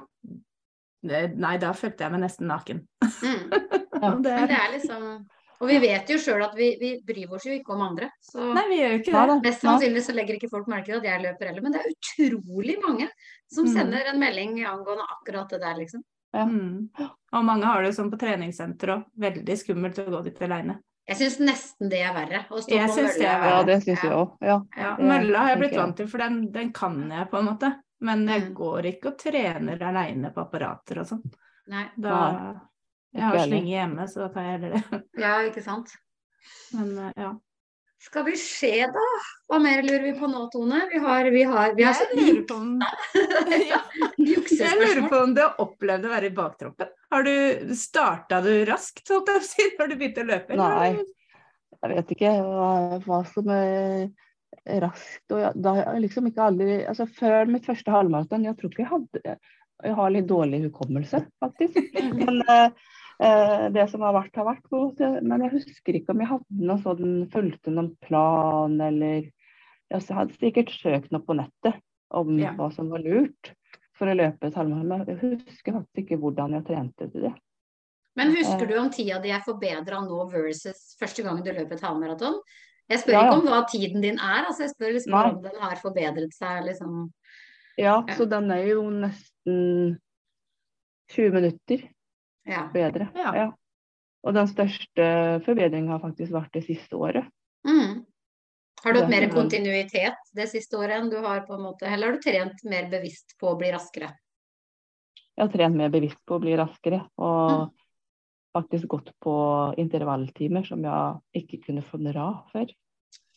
[1.03, 2.87] Nei, da følte jeg meg nesten naken.
[3.03, 3.51] Mm.
[4.01, 4.15] Ja.
[4.17, 5.27] Det, Men det er liksom
[5.61, 8.07] Og vi vet jo sjøl at vi, vi bryr oss jo ikke om andre.
[8.25, 9.35] Så nei, vi gjør ikke det.
[9.45, 11.61] mest sannsynlig så legger ikke folk merke til at jeg løper heller.
[11.67, 13.09] Men det er utrolig mange
[13.53, 13.73] som Mm.
[13.75, 16.03] sender en melding angående akkurat det der, liksom.
[16.33, 16.47] Ja.
[16.47, 16.89] Mm.
[17.35, 19.05] Og mange har det jo sånn på treningssenter òg.
[19.19, 20.79] Veldig skummelt å gå dit alene.
[21.11, 22.45] Jeg syns nesten det er verre.
[22.51, 23.13] Å stå Jeg på mølla.
[23.19, 23.51] det er verre.
[23.51, 24.35] ja, det syns jeg òg.
[24.47, 24.57] Ja.
[24.79, 27.73] Ja, mølla har jeg blitt vant til, for den, den kan jeg på en måte.
[28.01, 28.55] Men jeg Mm.
[28.55, 31.25] går ikke og trener aleine på apparater og sånn.
[31.69, 31.89] Nei.
[31.99, 32.15] Da
[33.13, 35.03] Jeg har slenge slynge hjemme, så da tar jeg heller det.
[35.19, 35.97] Ja, ikke sant.
[36.73, 37.33] Men eh, ja.
[38.01, 39.07] Skal vi se, da?
[39.51, 40.79] Hva mer lurer vi på nå, Tone?
[40.89, 42.71] Vi har, vi har, vi har Jeg lurer på om
[43.73, 43.81] ja,
[44.17, 46.95] Jeg lurer på om du har opplevd å være i baktroppen.
[47.13, 50.57] Har du Starta du raskt, holdt jeg på å si, når du begynte å løpe?
[50.57, 50.79] eller?
[50.81, 51.05] Nei.
[51.81, 52.73] Jeg vet ikke hva,
[53.05, 55.25] hva som er raskt.
[55.37, 58.85] Og da har jeg liksom ikke aldri altså Før mitt første halvmaraton, jeg tror ikke
[58.87, 59.37] jeg hadde
[59.85, 62.01] Jeg har litt dårlig hukommelse, faktisk.
[62.23, 62.89] Men eh,
[63.21, 65.23] det som har vært, har vært.
[65.23, 69.31] Men jeg husker ikke om jeg hadde noe sånn, fulgte noen plan eller
[69.91, 71.81] Jeg hadde sikkert søkt noe på nettet
[72.15, 72.53] om Ja.
[72.55, 73.51] hva som var lurt
[73.99, 75.07] for å løpe et halvmaraton.
[75.19, 77.33] Jeg husker faktisk ikke hvordan jeg trente til det.
[78.17, 81.81] Men husker du om tida di er forbedra nå versus første gang du løp et
[81.83, 82.39] halvmaraton?
[82.89, 83.27] Jeg spør Ja, ja.
[83.31, 86.65] ikke om hva tiden din er, altså jeg spør liksom om den har forbedret seg.
[86.67, 87.13] liksom.
[87.77, 88.15] Ja, Ja.
[88.15, 89.99] så den er jo nesten
[91.11, 91.89] 20 minutter
[92.47, 92.69] Ja.
[92.73, 93.09] bedre.
[93.15, 93.35] Ja.
[93.37, 93.49] Ja.
[94.25, 95.05] Og den største
[95.47, 97.25] forbedringen har faktisk vært det siste året.
[97.67, 98.05] Mm.
[98.85, 101.85] Har du hatt er mer kontinuitet det siste året enn du har på en måte,
[101.89, 104.15] eller har du trent mer bevisst på å bli raskere?
[105.37, 107.71] Jeg har trent mer bevisst på å bli raskere, og Mm.
[108.57, 109.35] faktisk gått på
[109.79, 112.69] intervalltimer som jeg ikke kunne få dra før.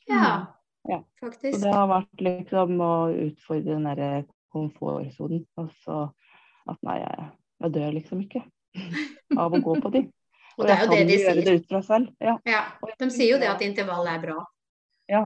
[0.08, 0.48] Ja,
[0.90, 1.02] Ja.
[1.22, 5.46] Så det har vært liksom å utfordre den derre komfortsonen.
[5.58, 6.12] Og så
[6.68, 8.44] at nei, jeg, jeg dør liksom ikke
[9.42, 10.04] av å gå på de.
[10.58, 11.40] Og det er jo det de sier.
[11.46, 12.12] det ut fra selv.
[12.22, 12.36] Ja.
[12.46, 12.62] Ja,
[13.00, 14.44] de sier jo det at intervall er bra.
[15.10, 15.24] Ja.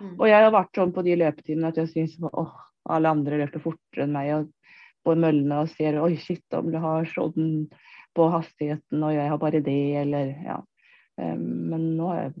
[0.00, 0.16] Mm.
[0.18, 2.50] Og jeg har vært sånn på de løpetimene at jeg syns åh,
[2.90, 4.32] alle andre løper fortere enn meg.
[4.40, 4.50] Og
[5.04, 7.68] på møllene og ser oi, shit, om du har sånn
[8.14, 10.58] på hastigheten, og jeg har bare det, eller ja.
[11.18, 12.34] Eh, Men nå har jeg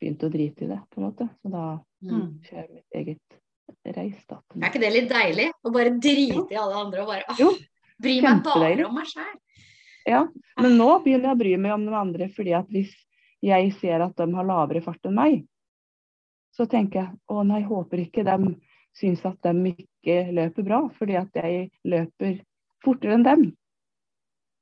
[0.00, 1.28] begynt å drite i det, på en måte.
[1.42, 1.66] Så da
[2.04, 2.40] Mm.
[2.44, 4.36] kjører jeg mitt eget reis, da.
[4.60, 5.46] Er ikke det litt deilig?
[5.64, 7.56] Å bare drite i alle andre og bare åh,
[7.98, 9.32] bry meg bare om meg sjøl.
[10.06, 10.22] Ja,
[10.62, 12.92] men nå begynner jeg å bry meg om de andre, fordi at hvis
[13.44, 15.40] jeg ser at de har lavere fart enn meg,
[16.56, 18.54] så tenker jeg å nei, håper ikke de
[18.96, 22.38] syns at de ikke løper bra, fordi at jeg løper
[22.84, 23.48] fortere enn dem.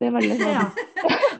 [0.00, 0.56] Det er veldig sånn.
[0.56, 0.68] Ja.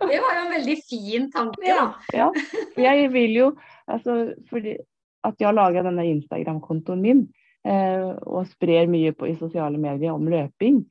[0.04, 1.86] Det var jo en veldig fin tanke, da.
[2.12, 2.26] Ja.
[2.36, 2.58] Ja.
[2.76, 3.46] Jeg vil jo,
[3.90, 4.76] altså fordi
[5.24, 7.22] at jeg har laga denne Instagram-kontoen min
[7.64, 10.82] eh, og sprer mye på, i sosiale medier om løping,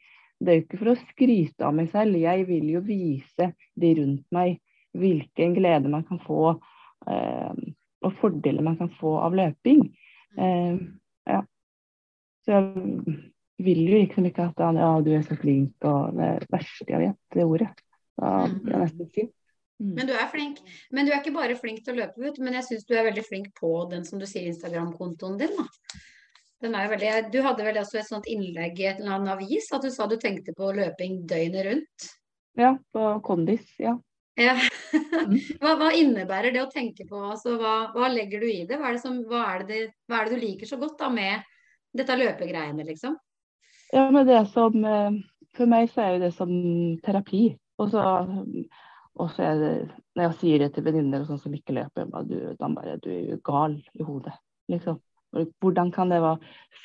[0.44, 2.20] det er jo ikke for å skryte av meg selv.
[2.20, 4.60] Jeg vil jo vise de rundt meg
[4.98, 6.56] hvilken glede man kan få,
[7.10, 7.62] eh,
[8.04, 9.86] og fordeler man kan få av løping.
[10.38, 10.82] Eh,
[11.30, 11.42] ja.
[12.44, 13.16] Så jeg
[13.64, 17.20] vil jo liksom ikke at ja, du er så flink og det verste jeg vet,
[17.34, 17.72] det ordet.
[18.20, 19.36] Da blir jeg nesten sint.
[19.82, 19.94] Mm.
[19.98, 20.60] Men du er flink.
[20.92, 23.08] Men du er ikke bare flink til å løpe ut, men jeg syns du er
[23.08, 25.56] veldig flink på den som du sier Instagram-kontoen din.
[25.58, 25.66] da.
[26.64, 29.68] Den er veldig, du hadde vel også et sånt innlegg i en eller annen avis
[29.76, 32.10] at du sa du tenkte på løping døgnet rundt.
[32.56, 33.98] Ja, på kondis, ja.
[34.40, 34.56] Ja.
[35.62, 37.20] Hva, hva innebærer det å tenke på?
[37.34, 38.80] Altså, hva, hva legger du i det?
[38.80, 41.44] Hva er det, som, hva, er det, er det du liker så godt da med
[41.94, 43.20] dette løpegreiene, liksom?
[43.94, 45.20] Ja, men det som eh,
[45.54, 46.54] For meg så er jo det som
[47.06, 47.44] terapi.
[47.82, 48.02] Og så,
[49.14, 49.74] og så er det
[50.16, 52.98] Når jeg sier det til venninner og sånn som ikke løper, bare, du, de bare
[53.04, 54.34] Du er jo gal i hodet,
[54.74, 54.98] liksom.
[55.34, 56.22] Hvordan kan det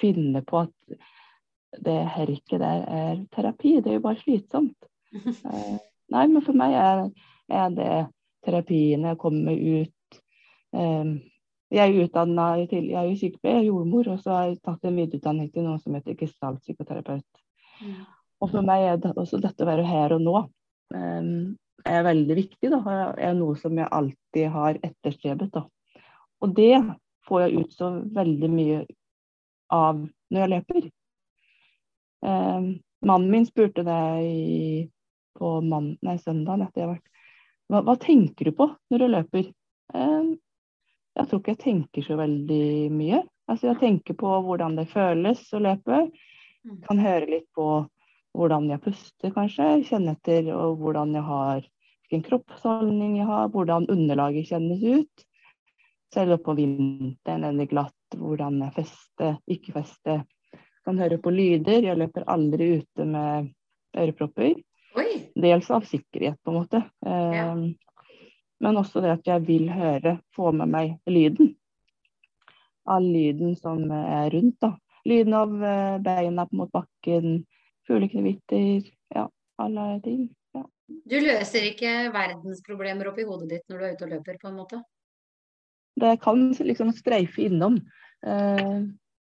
[0.00, 0.98] finne på at
[1.84, 3.78] det her ikke der er terapi?
[3.80, 4.76] Det er jo bare slitsomt.
[5.48, 5.76] Eh,
[6.12, 6.98] nei, men for meg er,
[7.48, 7.92] er det
[8.44, 9.06] terapien.
[9.08, 10.18] Jeg kommer ut.
[10.76, 11.12] Eh,
[11.72, 14.96] jeg er utdanna til Jeg er jo sykepleier, jordmor, og så har jeg tatt en
[14.96, 17.42] videreutdanning til noe som heter gestaltpsykoterapeut.
[17.80, 17.96] Mm.
[18.40, 20.44] Og for meg er det også dette å være her og nå.
[20.94, 21.56] Um,
[21.87, 22.80] er veldig viktig, da,
[23.16, 25.52] er noe som jeg alltid har etterstrebet.
[25.54, 25.64] Da.
[26.42, 26.74] Og det
[27.28, 28.82] får jeg ut så veldig mye
[29.74, 30.88] av når jeg løper.
[32.28, 32.68] Eh,
[33.08, 34.88] mannen min spurte deg
[35.38, 37.08] på mann, nei, søndagen etter jeg har vært
[37.68, 39.50] hva, hva, tenker du på når du løper?
[39.94, 40.30] Eh,
[41.18, 42.64] jeg tror ikke jeg tenker så veldig
[42.94, 43.22] mye.
[43.48, 46.04] Altså, jeg tenker på hvordan det føles å løpe.
[46.64, 46.80] Mm.
[46.84, 47.68] Kan høre litt på
[48.38, 49.82] hvordan jeg puster, kanskje.
[49.88, 51.64] Kjenne etter og hvordan jeg har
[52.08, 55.24] hvilken kroppsholdning jeg har, hvordan underlaget kjennes ut.
[56.14, 60.22] Selv på vinteren er det glatt, hvordan jeg fester, ikke fester.
[60.86, 61.84] Kan høre på lyder.
[61.84, 63.50] Jeg løper aldri ute med
[63.98, 64.56] ørepropper.
[64.98, 65.10] Oi.
[65.36, 66.82] Dels av sikkerhet, på en måte.
[67.04, 67.50] Ja.
[67.52, 67.74] Um,
[68.58, 71.52] men også det at jeg vil høre, få med meg lyden.
[72.88, 74.56] All lyden som er rundt.
[74.64, 74.72] da.
[75.08, 77.44] Lyden av eh, beina mot bakken,
[77.86, 79.28] fuglekvitter, ja,
[79.62, 80.26] alle ting.
[80.56, 80.64] Ja.
[80.88, 84.58] Du løser ikke verdensproblemer oppi hodet ditt når du er ute og løper, på en
[84.58, 84.82] måte?
[85.98, 87.80] Det kan liksom streife innom.
[88.26, 88.78] Eh,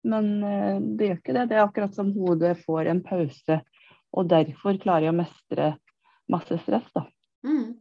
[0.07, 1.49] men eh, det gjør ikke det.
[1.51, 3.61] Det er akkurat som hodet får en pause.
[4.17, 5.73] Og derfor klarer jeg å mestre
[6.33, 7.07] masse stress, da.
[7.47, 7.77] Mm.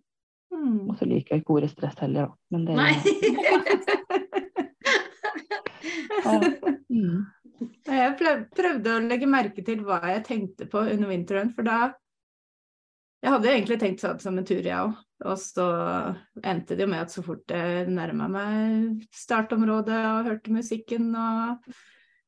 [0.55, 0.89] Mm.
[0.89, 2.35] Og så liker jeg ikke ordet stress heller, da.
[2.53, 2.93] Men det Nei.
[6.25, 6.39] ja.
[6.89, 7.19] mm.
[7.85, 8.15] Jeg
[8.55, 11.93] prøvde å legge merke til hva jeg tenkte på under vinteren, for da
[13.25, 14.93] Jeg hadde egentlig tenkt sånn som en tur, jeg òg.
[15.25, 15.65] Og så
[16.43, 21.65] endte det jo med at så fort jeg nærma meg startområdet og hørte musikken og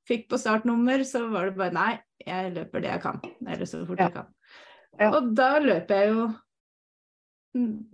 [0.08, 1.92] fikk på startnummer, så var det bare nei,
[2.24, 3.22] jeg løper det jeg kan.
[3.46, 4.08] Eller så fort ja.
[4.08, 4.34] jeg kan.
[4.98, 5.12] Ja.
[5.12, 6.28] Og da løper jeg jo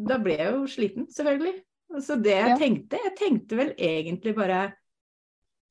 [0.07, 1.57] Da ble jeg jo sliten, selvfølgelig.
[2.03, 2.55] Så det jeg ja.
[2.57, 4.61] tenkte Jeg tenkte vel egentlig bare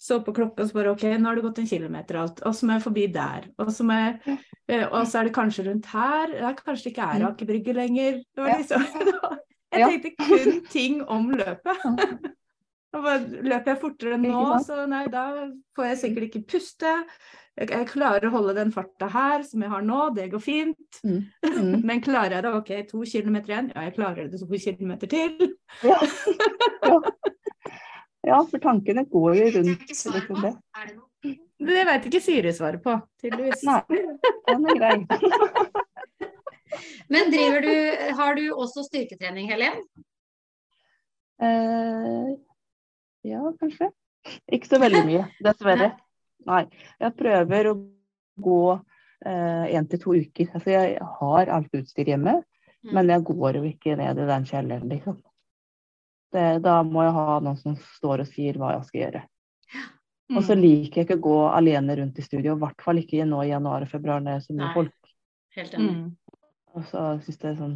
[0.03, 2.43] så på klokka og så bare OK, nå har det gått en kilometer og alt,
[2.49, 3.47] og så må jeg forbi der.
[3.63, 6.33] Og så, jeg, eh, og så er det kanskje rundt her.
[6.33, 8.23] Det er kanskje ikke er Aker Brygge lenger.
[8.35, 8.87] Det var liksom,
[9.73, 11.85] jeg tenkte kun ting om løpet.
[12.93, 15.29] Løper jeg fortere nå, så nei, da
[15.79, 16.91] får jeg sikkert ikke puste.
[17.57, 21.03] Jeg klarer å holde den farta her som jeg har nå, det går fint.
[21.07, 21.23] Mm.
[21.53, 21.83] Mm.
[21.87, 23.69] Men klarer jeg det, OK, to kilometer igjen?
[23.77, 25.53] Ja, jeg klarer det to kilometer til.
[25.85, 25.99] Ja.
[26.89, 26.97] ja.
[28.23, 30.53] Ja, for tankene går jo rundt liksom det.
[31.63, 33.63] Det vet ikke Siri svaret på, tydeligvis.
[33.67, 33.81] Nei,
[34.49, 34.95] den er grei.
[37.13, 37.75] Men driver du,
[38.19, 39.83] har du også styrketrening, Helen?
[41.43, 42.31] Eh,
[43.29, 43.91] ja, kanskje.
[44.55, 45.93] Ikke så veldig mye, dessverre.
[46.47, 46.63] Nei.
[47.03, 47.77] Jeg prøver å
[48.43, 48.63] gå
[49.27, 50.55] én eh, til to uker.
[50.55, 52.41] Altså, jeg har alt utstyr hjemme,
[52.87, 52.95] mm.
[52.95, 55.21] men jeg går jo ikke ned i den kjelleren, liksom.
[56.33, 59.23] Det, da må jeg ha noen som står og sier hva jeg skal gjøre.
[60.33, 60.39] Mm.
[60.39, 63.27] Og så liker jeg ikke å gå alene rundt i studio, i hvert fall ikke
[63.29, 65.13] nå i januar og februar når det er så mye folk.
[65.59, 65.97] Helt enig.
[65.99, 66.39] Mm.
[66.73, 67.75] Og så syns det er sånn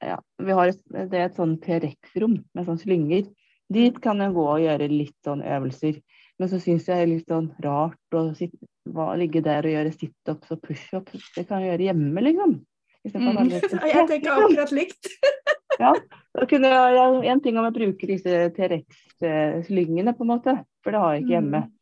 [0.00, 3.28] Ja, vi har et, det er et sånn T-rex-rom med sånn slynger.
[3.70, 6.00] Dit kan jeg gå og gjøre litt sånn øvelser.
[6.40, 8.56] Men så syns jeg det er litt sånn rart å sitte,
[8.88, 11.26] hva, ligge der og gjøre situps og pushups.
[11.36, 12.56] Det kan jeg gjøre hjemme, liksom.
[13.04, 13.52] Mm.
[13.88, 15.08] Jeg tenker akkurat likt.
[15.80, 15.94] Ja,
[16.36, 21.00] da kunne jeg, En ting om jeg bruker disse T-rex-slyngene, på en måte, for det
[21.02, 21.62] har jeg ikke hjemme.
[21.64, 21.76] Mm.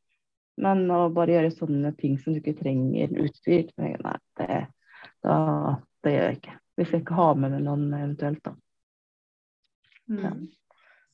[0.64, 3.92] Men å bare gjøre sånne ting som du ikke trenger utstyr, nei,
[4.40, 4.62] det,
[5.26, 5.36] da,
[6.06, 6.56] det gjør jeg ikke.
[6.78, 8.54] Hvis jeg ikke har med meg noen eventuelt, da.
[10.08, 10.22] Mm.
[10.22, 10.32] Ja.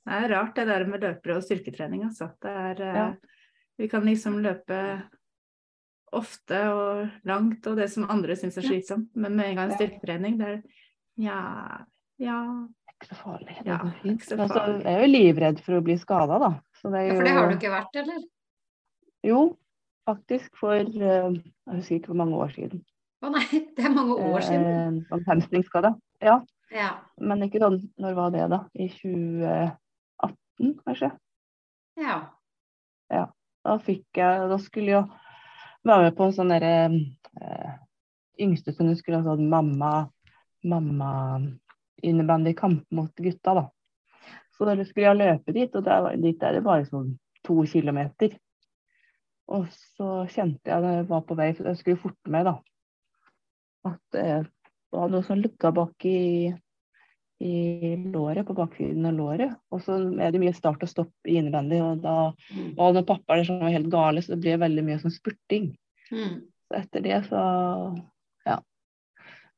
[0.05, 2.29] Det er rart det der med løpere og styrketrening, altså.
[2.45, 3.05] Det er, ja.
[3.09, 3.45] Eh,
[3.81, 4.79] vi kan liksom løpe
[6.15, 9.09] ofte og langt, og det som andre syns er slitsomt.
[9.19, 10.61] Men med en gang styrketrening, det er
[11.25, 11.39] ja,
[12.23, 12.39] ja.
[12.95, 13.57] Ikke så farlig.
[13.59, 14.55] Det ja, ikke så farlig.
[14.55, 16.51] Altså, jeg er jo livredd for å bli skada, da.
[16.85, 16.91] Jo...
[16.95, 18.25] Ja, for det har du ikke vært, eller?
[19.25, 19.41] Jo,
[20.09, 22.85] faktisk for uh, jeg husker ikke hvor mange år siden.
[23.25, 23.45] Å nei,
[23.77, 25.01] det er mange år siden.
[25.09, 25.95] Eh, hamstringsskade.
[26.25, 26.39] Ja.
[26.75, 26.91] ja.
[27.21, 28.61] Men ikke sånn Når var det, da?
[28.77, 31.11] I 2018, kanskje?
[32.01, 32.19] Ja.
[33.13, 33.27] Ja.
[33.65, 35.05] Da fikk jeg Da skulle jeg
[35.89, 37.73] være med på en sånn derre eh,
[38.45, 39.93] Yngste som skulle ha sånn mamma
[40.65, 41.11] mamma
[42.05, 43.65] innebandykamp mot gutta, da.
[44.55, 47.15] Så da skulle jeg løpe dit, og der, dit er det bare sånn
[47.45, 48.37] to kilometer.
[49.55, 52.55] Og så kjente jeg da jeg var på vei, for jeg skulle forte meg, da,
[53.91, 54.29] at det
[54.95, 56.53] var noe som lukka bak i,
[57.45, 57.57] i
[58.15, 59.59] låret, på baksiden av låret.
[59.75, 62.17] Og så er det mye start og stopp i innebandy, og da
[62.79, 65.73] var det pappa som var helt gale, så det ble veldig mye sånn spurting.
[66.15, 66.45] Mm.
[66.71, 67.43] Så etter det så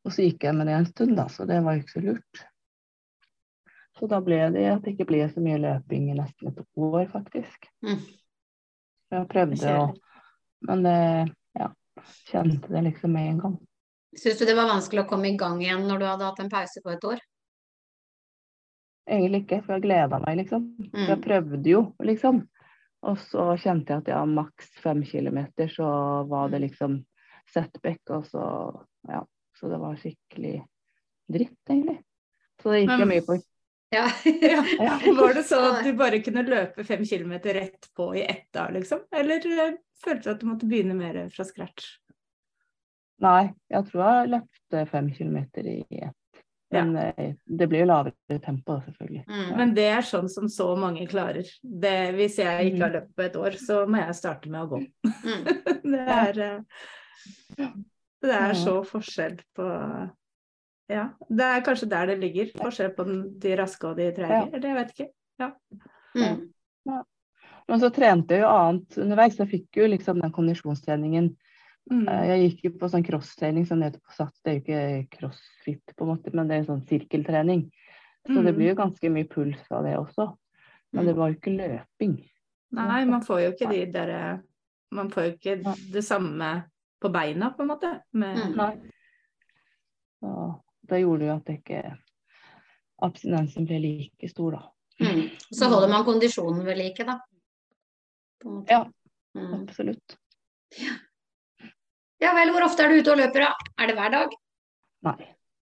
[0.06, 2.42] og så gikk jeg med det en stund, da, så det var ikke så lurt.
[3.98, 7.06] Så da ble det at det ikke ble så mye løping i nesten et år,
[7.10, 7.66] faktisk.
[7.82, 8.02] Mm.
[9.14, 9.86] Jeg prøvde å
[10.66, 10.98] Men det
[11.56, 11.70] ja,
[12.28, 13.56] kjente det liksom med en gang.
[14.16, 16.52] Syns du det var vanskelig å komme i gang igjen når du hadde hatt en
[16.52, 17.24] pause på et år?
[19.06, 20.64] egentlig ikke, for jeg gleda meg, liksom.
[20.90, 21.04] Mm.
[21.06, 22.42] jeg prøvde jo, liksom.
[23.06, 25.88] Og så kjente jeg at ja, maks fem kilometer, så
[26.26, 26.66] var det Mm.
[26.66, 26.96] liksom
[27.52, 28.42] setback, og så
[29.08, 29.22] ja.
[29.56, 30.56] Så det var skikkelig
[31.32, 32.00] dritt, egentlig.
[32.62, 33.38] Så det gikk jo mye på
[33.94, 34.08] Ja.
[34.76, 34.98] Ja.
[35.20, 38.66] Var det sånn at du bare kunne løpe fem kilometer rett på i ett da,
[38.74, 39.06] liksom?
[39.14, 41.96] Eller eh, følte du at du måtte begynne mer fra scratch?
[43.24, 46.42] Nei, jeg tror jeg løpte fem kilometer i ett.
[46.74, 47.12] Men ja.
[47.44, 49.22] det blir jo lavere tempo, selvfølgelig.
[49.28, 49.42] Mm.
[49.44, 49.56] Ja.
[49.56, 51.46] Men det er sånn som så mange klarer.
[51.62, 54.70] Det, hvis jeg ikke har løpt på et år, så må jeg starte med å
[54.74, 54.82] gå.
[55.06, 55.44] Mm.
[55.94, 57.70] Det er, eh,
[58.22, 58.54] det er Ja.
[58.54, 59.66] så forskjell på
[60.88, 62.46] Ja, det er kanskje der det ligger.
[62.62, 63.04] Forskjell på
[63.40, 64.30] de raske og de treige.
[64.30, 64.46] Ja.
[64.52, 65.08] Eller jeg vet ikke.
[66.14, 66.52] Mm.
[67.68, 69.36] Men så trente jeg jo annet underveis.
[69.40, 71.32] Jeg fikk jo liksom den kondisjonstreningen.
[71.90, 72.08] Mm.
[72.08, 74.40] Eh, Jeg gikk jo på sånn crosstrening som det heter på SATS.
[74.44, 74.62] Det er jo
[75.02, 77.66] ikke crossfit, på en måte, men det er sånn sirkeltrening.
[78.26, 78.56] Så det Mm.
[78.56, 80.36] blir jo ganske mye puls av det også.
[80.92, 82.28] Men det var jo ikke løping.
[82.72, 84.42] Nei, man får jo ikke de derre
[84.92, 86.64] Man får jo ikke det samme
[87.00, 87.94] på beina, på en måte.
[88.12, 88.36] Med,
[90.22, 90.52] Mm.
[90.88, 91.80] Det gjorde jo at det ikke
[93.04, 94.62] abstinensen ble like stor, da.
[95.02, 95.26] Mm.
[95.52, 97.18] Så holder man kondisjonen ved like, da.
[98.70, 98.84] Ja.
[99.36, 99.52] Mm.
[99.62, 100.16] Absolutt.
[102.22, 103.50] Ja vel, hvor ofte er du ute og løper, da?
[103.82, 104.36] Er det hver dag?
[105.04, 105.16] Nei.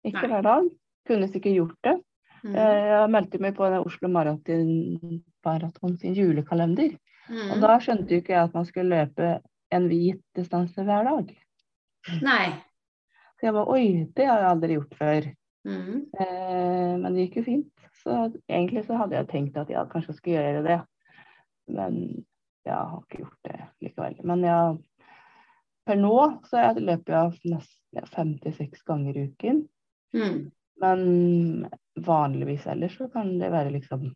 [0.10, 0.32] Ikke Nei.
[0.34, 0.70] hver dag.
[1.08, 1.96] Kunne sikkert gjort det.
[2.44, 2.56] Mm.
[2.56, 6.96] Eh, Jeg meldte meg på den Oslo Maraton, Maraton sin julekalender.
[7.30, 7.62] Og Mm.
[7.62, 11.32] da skjønte jo ikke jeg at man skulle løpe en hvit distanse hver dag.
[12.26, 12.48] Nei.
[13.38, 15.30] Så jeg bare oi, det har jeg aldri gjort før.
[15.68, 15.98] Mm.
[16.20, 17.88] Eh, men det gikk jo fint.
[18.02, 18.18] Så
[18.50, 20.80] egentlig så hadde jeg tenkt at jeg kanskje skulle gjøre det.
[21.72, 22.00] Men
[22.66, 24.18] jeg har ikke gjort det likevel.
[24.30, 24.80] Men jeg,
[25.88, 26.16] per nå
[26.50, 29.64] så jeg løper jeg nesten ja, fem til seks ganger i uken.
[30.16, 30.42] Mm.
[30.82, 31.02] Men
[32.02, 34.08] vanligvis ellers så kan det være liksom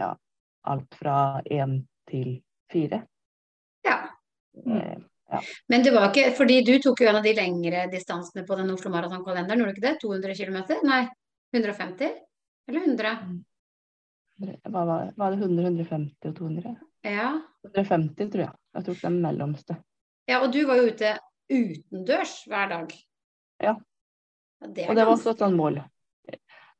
[0.00, 0.12] ja,
[0.68, 2.38] alt fra én til
[2.72, 3.02] fire.
[4.54, 4.80] Ja.
[5.32, 8.56] Eh, Men det var ikke Fordi du tok jo en av de lengre distansene på
[8.58, 10.00] den Oslo Maraton-kalenderen, gjorde du ikke det?
[10.02, 10.58] 200 km?
[10.84, 11.08] Nei,
[11.56, 12.10] 150?
[12.68, 13.14] Eller 100?
[14.42, 16.74] hva var, var det 100, 150 og 200?
[17.06, 17.28] Ja.
[17.68, 18.52] 150 tror jeg.
[18.74, 19.76] Jeg tok den mellomste.
[20.28, 20.40] ja.
[20.42, 21.14] Og du var jo ute
[21.52, 22.92] utendørs hver dag.
[23.62, 23.74] Ja.
[24.62, 25.80] Ja, det Og det var også et sånt mål.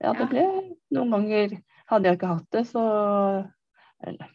[0.03, 0.27] Ja, det Ja.
[0.27, 0.45] ble
[0.91, 1.57] noen ganger
[1.87, 2.83] Hadde jeg ikke hatt det, så
[4.07, 4.31] Eller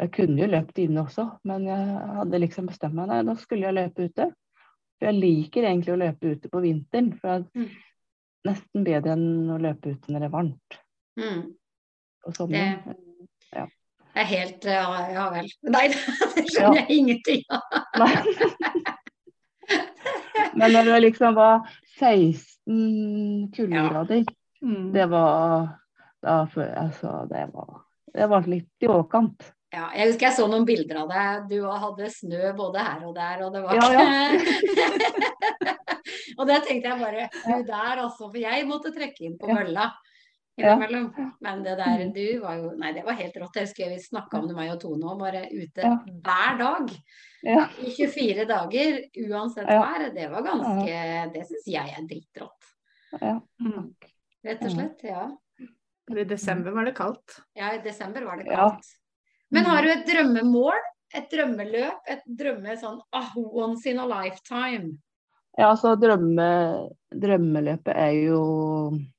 [0.00, 3.66] jeg kunne jo løpt inne også, men jeg hadde liksom bestemt meg nei, da skulle
[3.68, 4.26] jeg løpe ute.
[4.98, 7.12] For jeg liker egentlig å løpe ute på vinteren.
[7.20, 7.68] For det Mm.
[7.68, 10.80] er nesten bedre enn å løpe ute når det er varmt
[11.16, 11.54] Mm.
[12.26, 12.96] Og sommeren.
[13.52, 15.48] Det er helt Ja, ja vel.
[15.74, 17.62] Nei, det skjønner jeg ingenting av.
[20.54, 21.64] Men når det liksom var
[21.98, 24.24] 16 kuldegrader,
[24.62, 24.92] Mm.
[24.94, 25.78] det var
[26.22, 27.82] da, altså, det var,
[28.14, 29.50] det var litt i overkant.
[29.74, 31.48] Ja, jeg husker jeg så noen bilder av deg.
[31.50, 33.84] Du hadde snø både her og der, og det var Ja,
[36.38, 38.28] Og det tenkte jeg bare Du der, altså.
[38.30, 39.84] For jeg måtte trekke inn på mølla
[40.56, 40.76] Ja.
[40.76, 41.08] innimellom.
[41.42, 43.56] Men det der, du var jo Nei, det var helt rått.
[43.58, 45.18] Jeg husker vi snakka om det, meg og Tone òg.
[45.18, 45.96] Bare ute Ja.
[46.06, 46.90] hver dag
[47.42, 47.66] Ja.
[47.82, 49.80] i 24 dager uansett Ja.
[49.82, 50.10] vær.
[50.14, 52.62] Det var ganske Det syns jeg er dritrått.
[53.20, 53.40] Ja.
[53.60, 53.94] Mm.
[54.44, 55.02] Rett og slett.
[55.02, 55.30] Ja.
[56.14, 57.40] I desember var det kaldt.
[57.56, 58.70] Ja, i desember var det Ja.
[58.70, 58.84] kaldt.
[59.54, 60.80] Men har du et drømmemål?
[61.14, 62.00] Et drømmeløp?
[62.10, 64.96] Et drømme sånn ah, once in a lifetime?
[65.54, 66.48] Ja, altså drømme,
[67.14, 68.40] drømmeløpet er jo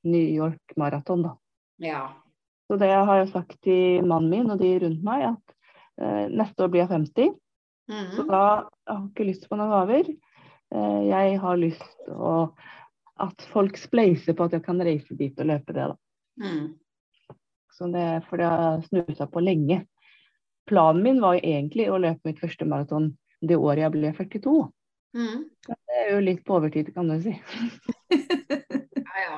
[0.04, 1.32] New York Marathon, da.
[1.80, 2.02] Ja.
[2.68, 5.56] Så det har jeg sagt til mannen min og de rundt meg, at
[6.02, 7.34] eh, neste år blir jeg 50.
[7.86, 8.26] Så Mhm.
[8.28, 10.08] da jeg har jeg ikke lyst på noen gaver.
[10.74, 12.52] Eh, jeg har lyst å
[13.18, 15.96] at folk spleiser på at jeg kan reise dit og løpe det, da.
[16.42, 16.74] Mm.
[17.72, 19.86] Så det, for det har jeg snusa på lenge.
[20.66, 23.12] Planen min var jo egentlig å løpe mitt første maraton
[23.46, 24.54] det året jeg ble 42.
[25.16, 25.42] Mm.
[25.66, 27.36] Det er jo litt på overtid, kan du si.
[29.16, 29.36] Ja, ja.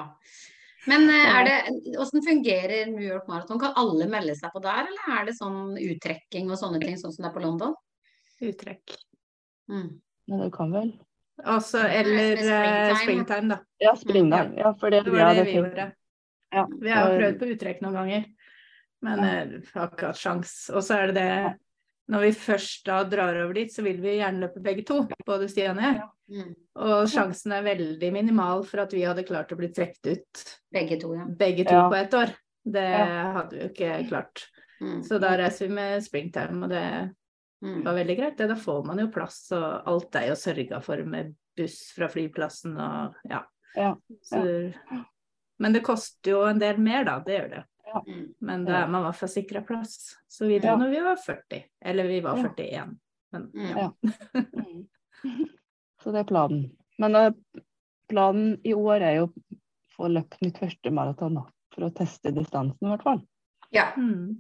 [0.89, 1.57] Men eh, er det,
[1.95, 3.61] hvordan fungerer New York Marathon?
[3.63, 7.13] Kan alle melde seg på der, eller er det sånn uttrekking og sånne ting, sånn
[7.15, 7.77] som det er på London?
[8.43, 8.97] Uttrekk.
[9.71, 10.01] Mm.
[10.33, 10.91] Men du kan vel?
[11.45, 12.99] Også, eller eh, springtime.
[13.05, 13.61] springtime, da.
[13.85, 14.59] Ja, springtime.
[14.59, 15.91] Ja, for det, Det var det vi gjorde.
[16.57, 18.25] Ja, Vi har jo prøvd på uttrekk noen ganger,
[19.03, 19.43] men Ja.
[19.45, 20.71] eh, har ikke hatt sjans.
[20.75, 21.57] Og så er det det
[22.11, 25.47] Når vi først da drar over dit, så vil vi gjerne løpe begge to, både
[25.51, 26.03] Stian og jeg.
[26.31, 26.55] Mm.
[26.77, 30.97] Og sjansen er veldig minimal for at vi hadde klart å bli trukket ut Begge
[31.03, 31.27] to, ja.
[31.29, 31.89] begge to Ja.
[31.91, 32.33] på ett år.
[32.65, 33.33] Det Ja.
[33.35, 34.47] hadde vi jo ikke klart.
[34.81, 35.03] Mm.
[35.05, 37.15] Så da reiser vi med springtime, og det
[37.63, 37.83] Mm.
[37.85, 38.37] var veldig greit.
[38.39, 42.07] Det, da får man jo plass, og alt er jo sørga for med buss fra
[42.09, 43.43] flyplassen og ja.
[43.77, 44.73] Ja, Så,
[45.59, 47.19] men det koster jo en del mer, da.
[47.21, 47.65] Det gjør det.
[47.89, 48.03] Ja.
[48.07, 48.25] Mm.
[48.45, 49.95] Men da er man i hvert fall sikra plass.
[50.29, 50.77] Så vi dro Ja.
[50.81, 51.63] når vi var 40.
[51.93, 52.97] Eller vi var 41.
[53.33, 53.71] Men Mm.
[53.77, 53.93] ja.
[54.55, 54.85] Mm.
[56.03, 56.77] Så det er planen.
[56.99, 57.33] Men uh,
[58.09, 59.57] planen i år er jo å
[59.97, 61.41] få løpt mitt første maraton.
[61.75, 63.21] For å teste distansen, i hvert fall.
[63.75, 63.89] Ja.
[63.97, 64.39] Mm.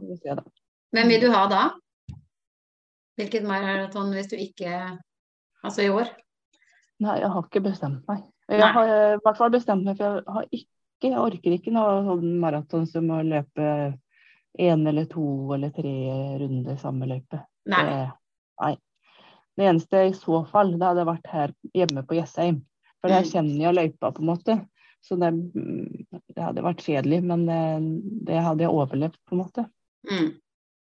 [0.94, 1.64] Hvem vil du ha da?
[3.18, 4.70] Hvilket maraton hvis du ikke
[5.66, 6.06] Altså i år?
[7.02, 8.22] Nei, jeg har ikke bestemt meg.
[8.48, 8.68] Jeg Nei.
[8.72, 10.70] har eh, i hvert fall bestemt meg, for jeg har ikke
[11.02, 13.66] Jeg orker ikke noe sånn maraton som å løpe
[14.58, 15.24] én eller to
[15.54, 15.92] eller tre
[16.40, 17.38] runder samme løype.
[17.70, 17.84] Nei.
[18.60, 18.72] Nei.
[19.58, 22.60] Det eneste i så fall, det hadde vært her hjemme på Jessheim.
[23.00, 23.30] For her Mm.
[23.30, 24.56] kjenner jeg løypa, på en måte.
[25.02, 25.30] Så det,
[26.34, 27.60] det hadde vært kjedelig, men det,
[28.26, 29.64] det hadde jeg overlevd, på en måte.
[30.10, 30.32] Mm.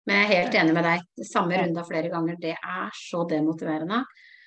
[0.08, 1.06] Men jeg er helt enig med deg.
[1.28, 4.02] Samme runda flere ganger, det er så demotiverende.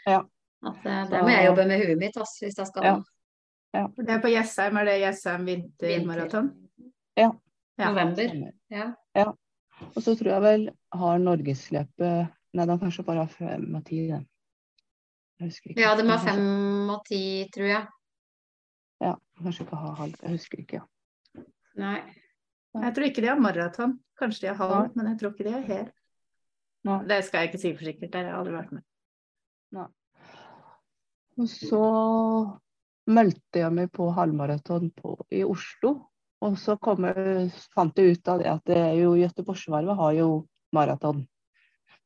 [0.07, 0.25] Ja.
[0.67, 2.97] At eh, der må jeg jobbe med huet mitt også, hvis jeg skal Ja.
[3.71, 6.51] For Det er på Jessheim, er det Jessheim vintermaraton?
[7.19, 7.31] Ja.
[7.79, 7.91] Ja.
[7.93, 8.51] November.
[8.71, 9.29] Ja.
[9.95, 10.67] Og så tror jeg vel
[11.01, 14.25] har Norgesløpet Nei, de kanskje bare har fem og ti, den.
[15.39, 15.83] Jeg husker ikke.
[15.85, 17.21] ja, de har fem og ti,
[17.55, 17.85] tror jeg.
[19.05, 20.17] Ja, kanskje ikke ha halv.
[20.25, 21.45] Jeg husker ikke, ja.
[21.79, 22.01] Nei.
[22.75, 23.95] Jeg tror ikke de har maraton.
[24.19, 25.87] Kanskje de har halv, men jeg tror ikke de har hel.
[26.91, 26.99] Nei.
[27.07, 28.83] Det skal jeg ikke si for sikkert, der har jeg aldri vært med.
[31.39, 31.85] Og så
[33.11, 34.91] meldte jeg meg på halvmaraton
[35.35, 35.97] i Oslo.
[36.41, 37.05] Og så kom
[37.75, 40.29] fant jeg ut av det at det jo Göteborgsvarvet har jo
[40.73, 41.27] maraton.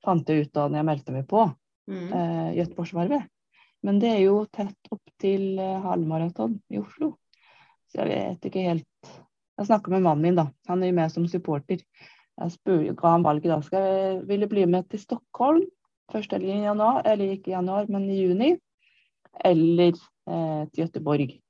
[0.04, 1.50] Fant jeg ut av når jeg meldte meg på
[1.84, 2.12] Mm.
[2.16, 3.26] eh, Göteborgsvarvet.
[3.82, 7.10] Men det er jo tett opp til eh, halvmaraton i Oslo.
[7.92, 9.10] Så jeg vet ikke helt
[9.58, 10.46] Jeg snakka med mannen min, da.
[10.66, 11.78] Han er jo med som supporter.
[12.40, 13.60] Jeg spør, ga han valget da.
[13.62, 15.60] Skal jeg, vil du bli med til Stockholm
[16.10, 18.48] første helgen i januar, eller ikke i januar, men i juni?
[19.44, 19.92] Eller
[20.26, 21.40] til Göteborg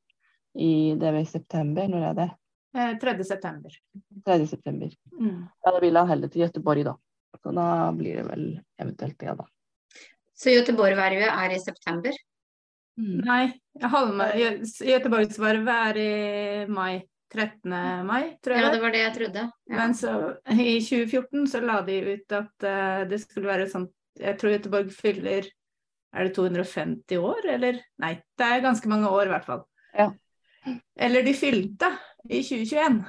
[0.59, 1.89] i det var i september?
[1.89, 2.29] Når er det?
[2.77, 3.25] Eh, 3.
[3.25, 3.71] september.
[4.27, 4.47] 3.
[4.51, 4.91] september.
[5.21, 5.45] Mm.
[5.65, 6.97] Ja, da vil han heller til Göteborg, da.
[7.43, 8.45] Så da blir det vel
[8.81, 9.47] eventuelt det, da.
[10.35, 12.13] Så Göteborg-vervet er i september?
[12.99, 13.53] Nei,
[13.83, 17.03] halvma- Gø- Göteborgsvarvet er i mai.
[17.35, 18.05] 13.
[18.07, 18.63] mai, tror jeg.
[18.63, 19.43] Ja, det det var det jeg trodde.
[19.67, 19.75] Ja.
[19.77, 20.11] Men så
[20.55, 23.89] i 2014 så la de ut at uh, det skulle være sånn
[24.21, 25.49] Jeg tror Göteborg fyller
[26.15, 27.81] Er det 250 år, eller?
[27.99, 29.65] Nei, det er ganske mange år, i hvert fall.
[29.99, 30.13] Ja.
[30.97, 31.91] Eller de fylte
[32.31, 33.01] i 2021.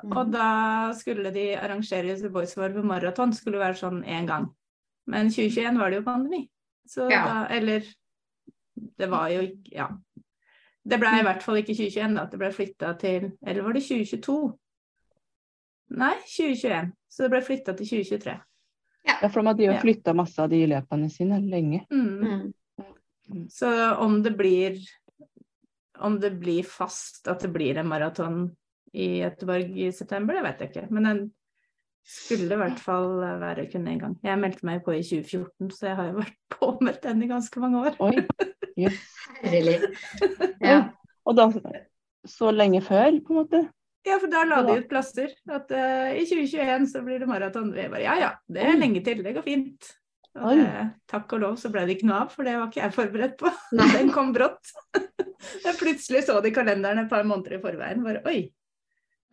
[0.00, 0.16] Mm.
[0.16, 0.48] Og da
[0.96, 4.48] skulle de arrangere The Boys War på maraton, skulle være sånn én gang.
[5.10, 6.42] Men 2021 var det jo pandemi.
[6.88, 7.24] Så Ja.
[7.24, 7.84] da Eller
[8.98, 9.88] det var jo ikke Ja.
[10.88, 12.24] Det ble i hvert fall ikke 2021, da.
[12.24, 14.58] Det ble flytta til Eller var det 2022?
[15.90, 16.92] Nei, 2021.
[17.10, 18.40] Så det ble flytta til 2023.
[19.06, 19.80] Ja, for de har Ja.
[19.80, 21.84] flytta masse av de løpene sine lenge.
[21.90, 22.52] Mm.
[23.30, 23.48] Mm.
[23.48, 24.78] Så om det blir
[26.00, 28.56] Om det blir fast at det blir en maraton
[28.94, 30.90] i Göteborg i september, det vet jeg ikke.
[30.90, 31.18] Men den
[32.02, 34.14] skulle i hvert fall være kun én gang.
[34.24, 37.60] Jeg meldte meg på i 2014, så jeg har jo vært påmeldt den i ganske
[37.60, 38.00] mange år.
[38.00, 38.26] Oi.
[38.80, 38.96] Yes.
[39.42, 39.74] Herlig.
[40.62, 40.88] Ja.
[41.26, 41.50] Og da
[42.24, 43.60] så lenge før, på en måte.
[44.06, 45.32] Ja, for da la de ut plasser.
[45.50, 47.72] At uh, i 2021 så blir det maraton.
[47.74, 49.90] Vi bare ja ja, det er lenge til, det går fint.
[50.38, 52.84] Og det, takk og lov så ble det ikke noe av, for det var ikke
[52.84, 53.50] jeg forberedt på.
[53.78, 53.88] Nei.
[53.96, 54.72] Den kom brått.
[55.64, 58.02] Jeg plutselig så det i kalenderen et par måneder i forveien.
[58.04, 58.40] Bare oi,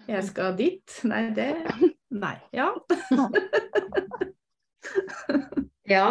[0.07, 0.93] jeg skal dit.
[1.03, 1.49] Nei, det
[2.15, 2.37] Nei.
[2.55, 2.69] Ja.
[5.95, 6.05] ja.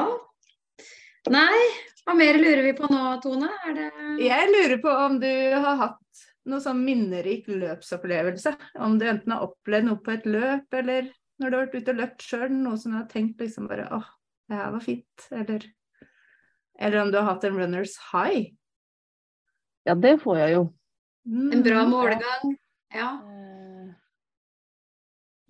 [1.32, 1.62] Nei,
[2.04, 3.48] hva mer lurer vi på nå, Tone?
[3.64, 3.88] Er det
[4.20, 8.52] Jeg lurer på om du har hatt noe sånn minnerik løpsopplevelse.
[8.82, 11.08] Om du enten har opplevd noe på et løp, eller
[11.40, 13.88] når du har vært ute og løpt sjøl, noe som du har tenkt liksom bare
[13.92, 14.06] åh,
[14.48, 15.66] det her var fint, eller
[16.78, 18.52] Eller om du har hatt en runners high.
[19.86, 20.72] Ja, det får jeg jo.
[21.26, 21.90] en bra Mm.
[21.90, 22.56] målgang?
[22.94, 23.08] Ja.
[23.24, 23.94] Eh,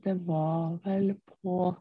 [0.04, 1.76] Det var vel på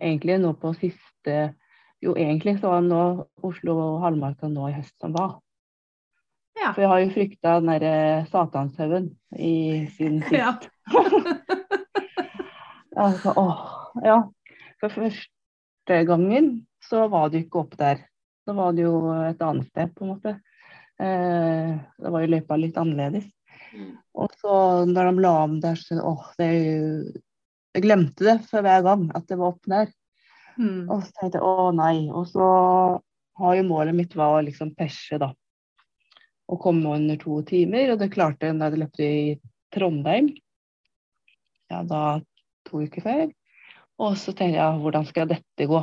[0.00, 1.54] Egentlig nå på siste
[2.02, 5.40] Jo, egentlig så var det nå Oslo halvmaraton nå i høst som var.
[6.66, 6.72] Ja.
[6.74, 7.96] For jeg har jo frykta den derre
[8.32, 10.34] Satanshaugen i siden sist.
[10.34, 10.56] Ja.
[12.96, 13.58] Altså, åh,
[14.00, 14.14] ja.
[14.80, 16.46] For første gangen
[16.80, 17.98] så var det jo ikke opp der.
[18.48, 20.32] Så var det jo et annet sted, på en måte.
[20.96, 23.26] Eh, det var jo løypa litt annerledes.
[23.76, 23.90] Mm.
[24.16, 24.56] Og så
[24.88, 27.22] når de la om der, så åh, det er jo
[27.76, 29.90] Jeg glemte det for hver gang at det var opp der.
[30.56, 30.88] Mm.
[30.88, 32.06] Og så tenkte jeg å nei.
[32.08, 32.46] Og så
[33.36, 35.34] har jo målet mitt var å liksom perse, da.
[36.46, 37.92] Å komme under to timer.
[37.94, 39.36] Og det klarte jeg da jeg løpte i
[39.74, 40.30] Trondheim.
[41.72, 42.02] Ja, da
[42.66, 43.28] to uker før.
[44.02, 45.80] Og så tenkte jeg hvordan skal dette gå?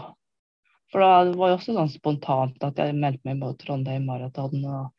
[0.93, 4.59] For da det var jo også sånn spontant at jeg meldte meg på Trondheim Maraton
[4.61, 4.91] og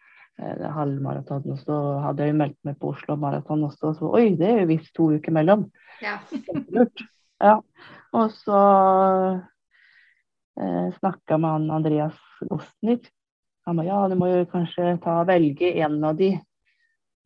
[0.42, 4.10] eh, halvmaraton, og så hadde jeg jo meldt meg på Oslo Maraton også, og så
[4.18, 5.68] oi, det er jo visst to uker mellom.
[6.02, 6.18] Ja.
[7.42, 7.58] Ja.
[8.14, 8.58] Og så
[10.56, 13.00] eh, snakka med han Andreas Gostner.
[13.66, 16.34] Han ba ja, du må jo kanskje ta velge en av de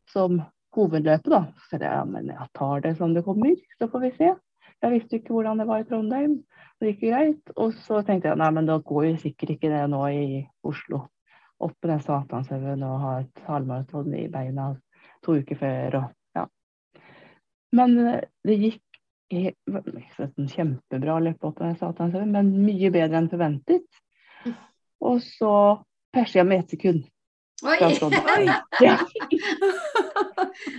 [0.09, 0.39] som
[0.75, 1.41] hovedløpet, da.
[1.67, 4.33] Så jeg ja, men jeg tar det som det kommer, så får vi se.
[4.79, 6.37] Jeg visste ikke hvordan det var i Trondheim.
[6.79, 7.53] Det gikk greit.
[7.59, 11.07] Og så tenkte jeg nei, men da går jo sikkert ikke det nå i Oslo.
[11.59, 14.71] Opp på den Satanshaugen og ha et halvmaraton i beina
[15.25, 16.45] to uker før og ja.
[17.75, 18.85] Men eh, det gikk
[19.29, 23.99] en kjempebra løp opp på den Satanshaugen, men mye bedre enn forventet.
[25.03, 25.51] Og så
[26.13, 27.03] jeg med ett sekund.
[27.63, 27.77] Oi!
[27.81, 28.45] Oi.
[28.81, 28.97] Ja,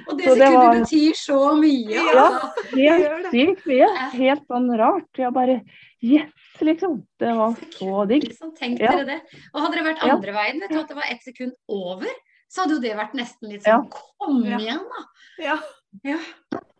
[0.09, 1.91] Og det Så det sekundet var- betyr så mye.
[1.91, 2.25] Ja.
[2.25, 2.49] altså.
[2.77, 3.89] Helt sykt mye.
[4.15, 5.09] Helt sånn rart.
[5.19, 5.61] Jeg bare
[6.03, 6.33] Yes,
[6.65, 7.03] liksom.
[7.21, 8.25] Det var så digg.
[8.25, 8.91] Liksom, tenk Ja.
[8.97, 9.21] dere det.
[9.55, 10.15] Og hadde det vært Ja.
[10.15, 12.07] andre veien, vet du, at det var ett sekund over,
[12.49, 13.77] så hadde jo det vært nesten litt Ja.
[13.83, 14.57] sånn Kom Ja.
[14.59, 15.05] igjen, da!
[15.45, 15.59] Ja.
[16.05, 16.19] Ja.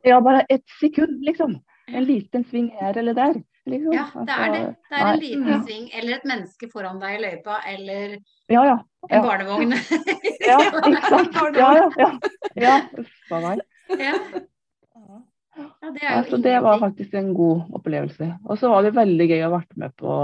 [0.05, 1.61] Ja, bare ett sekund, liksom.
[1.89, 3.35] En liten sving her eller der.
[3.69, 3.93] Liksom.
[3.93, 4.61] ja, det er det.
[4.91, 5.59] Det er en liten Ja.
[5.63, 8.15] sving, eller et menneske foran deg i løypa, eller
[8.49, 8.77] Ja, ja.
[9.11, 9.75] en barnevogn.
[10.51, 11.37] Ja, ikke sant.
[11.57, 11.89] Ja, ja.
[11.99, 12.11] ja.
[12.57, 12.77] ja.
[12.99, 13.61] Uff a meg.
[14.01, 14.15] ja.
[15.61, 18.31] ja, det er Ja, så det var faktisk en god opplevelse.
[18.49, 20.15] Og så var det veldig gøy å ha vært med på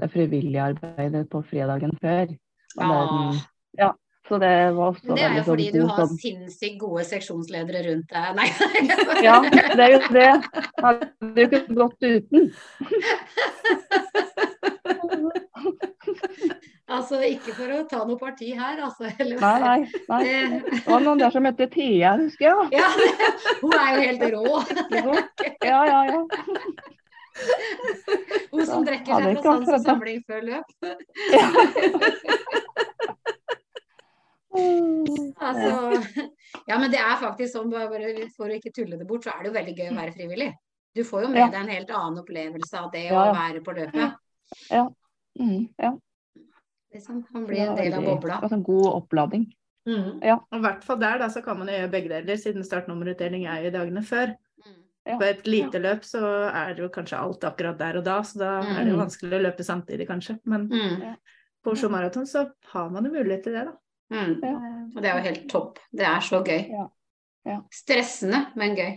[0.00, 2.32] det frivillige arbeidet på fredagen før.
[2.74, 3.40] Den-
[3.78, 3.92] ja,
[4.28, 6.78] så det var også Men det er jo veldig sånn fordi du har sånn sinnssykt
[6.80, 8.28] gode seksjonsledere rundt deg.
[8.38, 8.48] Nei.
[9.26, 10.32] Ja, det er jo det.
[10.80, 11.04] Hadde
[11.36, 12.48] jo ikke gått uten.
[16.94, 19.04] altså, ikke for å ta noe parti her, altså.
[19.12, 19.80] Eller, Nei, nei.
[20.08, 20.22] nei.
[20.24, 20.32] Det,
[20.88, 22.56] var noen der som heter Thea, husker jeg.
[22.80, 22.88] ja,
[23.60, 24.44] hun er jo helt rå.
[25.68, 26.20] Ja, ja, ja.
[28.54, 30.68] Hun som Ja, drikker seg fra sans og samling før løp.
[34.54, 35.70] Altså,
[36.70, 39.42] ja, men det er faktisk sånn, bare for å ikke tulle det bort, så er
[39.42, 40.50] det jo veldig gøy å være frivillig.
[40.94, 41.48] Du får jo med Ja.
[41.50, 44.14] deg en helt annen opplevelse av det Ja, å være på løpet.
[45.40, 45.90] Mm, ja.
[46.94, 47.24] Liksom.
[47.34, 48.36] Man blir en del av bobla.
[48.48, 49.48] Sånn god oppladning.
[49.88, 50.22] Mm.
[50.22, 53.64] Og I hvert fall der da, så kan man gjøre begge deler, siden startnummerutdeling er
[53.64, 54.36] jo i dagene før.
[54.64, 54.76] Mm.
[55.10, 55.18] Ja.
[55.18, 56.22] På et lite løp så
[56.54, 59.02] er det jo kanskje alt akkurat der og da, så da er det jo Mm.
[59.02, 60.38] vanskelig å løpe samtidig, kanskje.
[60.46, 61.16] Men Mm.
[61.64, 63.72] på Oslo Maraton så har man jo mulighet til det, da.
[64.12, 64.34] Mm.
[64.42, 64.52] Ja.
[64.94, 65.80] Og det er jo helt topp.
[65.92, 66.60] Det er så gøy.
[66.70, 66.84] Ja.
[67.44, 67.58] Ja.
[67.72, 68.92] Stressende, men gøy.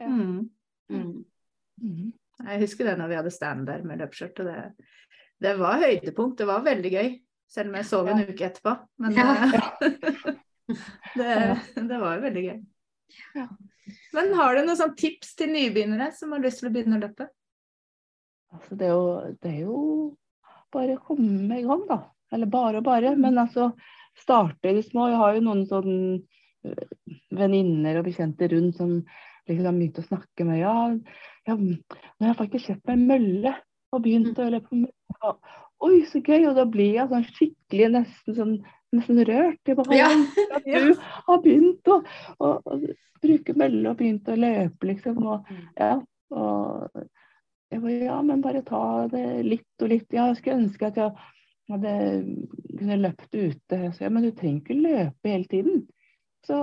[0.00, 0.08] Ja.
[0.08, 0.50] Mm.
[0.92, 1.24] Mm.
[1.82, 2.12] Mm.
[2.46, 4.88] Jeg husker det når vi hadde stand der med løpsskjørt, det,
[5.42, 6.38] det var høydepunkt.
[6.40, 7.14] Det var veldig gøy.
[7.48, 8.72] Selv om jeg sov en uke etterpå.
[9.02, 9.28] Men Ja.
[9.46, 10.34] eh,
[11.20, 11.32] det,
[11.76, 12.60] det var jo veldig gøy.
[13.38, 13.46] Ja.
[14.16, 17.04] Men har du noen sånn tips til nybegynnere som har lyst til å begynne å
[17.04, 17.28] løpe?
[18.56, 19.78] Altså, det, er jo, det er jo
[20.74, 22.00] bare å komme i gang, da.
[22.34, 23.14] Eller bare og bare.
[23.20, 23.70] Men altså,
[24.20, 25.08] starte i det små.
[25.12, 25.94] Jeg har jo noen sånn
[26.66, 28.98] øh, venninner og bekjente rundt som
[29.46, 30.76] liksom har begynt å snakke med Ja,
[31.46, 31.76] ja nå
[32.24, 33.54] har jeg faktisk kjøpt meg en mølle
[33.94, 35.36] og begynt å løpe på mølle.
[35.86, 36.46] Oi, så gøy!
[36.48, 38.56] Og da blir jeg sånn skikkelig nesten sånn
[38.96, 39.60] nesten rørt.
[39.66, 40.08] Jeg bare, Ja.
[40.56, 40.94] at du
[41.26, 42.00] har begynt å,
[42.40, 42.78] å, å
[43.22, 45.20] bruke mølle og begynt å løpe, liksom.
[45.26, 45.92] Og, ja,
[46.32, 47.02] og
[47.72, 50.08] jeg bare, ja, men bare ta det litt og litt.
[50.14, 51.12] Ja, jeg skulle ønske at jeg
[51.70, 51.92] hadde
[52.78, 53.78] kunne løpt ute.
[53.92, 55.82] Så, ja, men du trenger ikke løpe hele tiden.
[56.46, 56.58] Så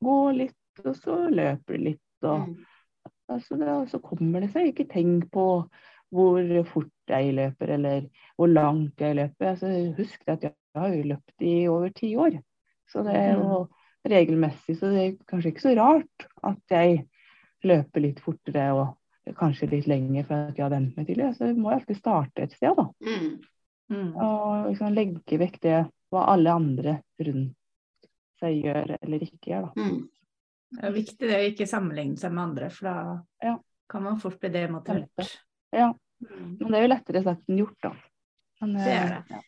[0.00, 2.04] gå litt, og så løper du litt.
[2.22, 2.64] Og, Mm.
[3.28, 4.70] altså, da, så kommer det seg.
[4.72, 5.46] Ikke tenk på
[6.10, 8.06] hvor fort jeg løper, eller
[8.38, 9.50] hvor langt jeg løper.
[9.52, 12.38] Altså, husk at jeg har jo løpt i over ti år.
[12.88, 13.66] Så det er jo
[14.08, 17.02] regelmessig, så det er kanskje ikke så rart at jeg
[17.64, 21.34] løper litt fortere og kanskje litt lenger for at jeg har vent meg til det.
[21.36, 22.86] Så jeg må alltid starte et sted, da.
[23.04, 23.34] Mm.
[23.90, 24.10] Mm.
[24.20, 25.76] Og liksom legge vekk det
[26.12, 27.54] hva alle andre rundt
[28.40, 29.82] seg gjør eller ikke gjør, da.
[29.82, 30.08] Mm.
[30.78, 33.54] Det er viktig det å ikke sammenligne seg med andre, for da Ja.
[33.88, 35.38] kan man fort bli demotivert.
[35.72, 35.94] Ja.
[36.20, 36.58] Mm.
[36.60, 37.92] Men det er jo lettere sagt enn gjort, da.
[38.60, 39.16] Men, Det er det.
[39.16, 39.40] eh, Ja.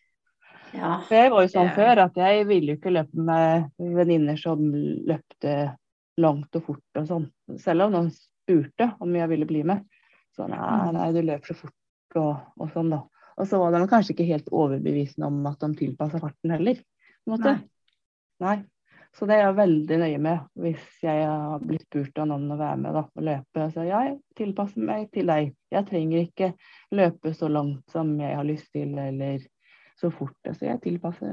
[0.72, 1.00] Ja.
[1.08, 4.36] For jeg var jo sånn Det før at jeg ville jo ikke løpe med venninner
[4.38, 5.76] som løpte
[6.16, 7.30] langt og fort og sånn.
[7.58, 9.84] Selv om noen spurte om jeg ville bli med.
[10.36, 10.92] Så nei, Mm.
[10.94, 13.02] nei, du løper så fort og, og sånn, da.
[13.40, 16.76] Og så var de kanskje ikke helt overbevisende om at de tilpassa farten heller.
[17.24, 17.54] På en måte.
[17.56, 17.70] Nei.
[18.44, 18.58] Nei.
[19.16, 22.58] Så det er jeg veldig nøye med hvis jeg har blitt spurt av noen å
[22.60, 23.64] være med da, og løpe.
[23.74, 25.50] Så ja, jeg tilpasser meg til deg.
[25.74, 26.52] Jeg trenger ikke
[26.94, 29.42] løpe så langt som jeg har lyst til, eller
[29.98, 30.36] så fort.
[30.46, 31.32] Så jeg tilpasser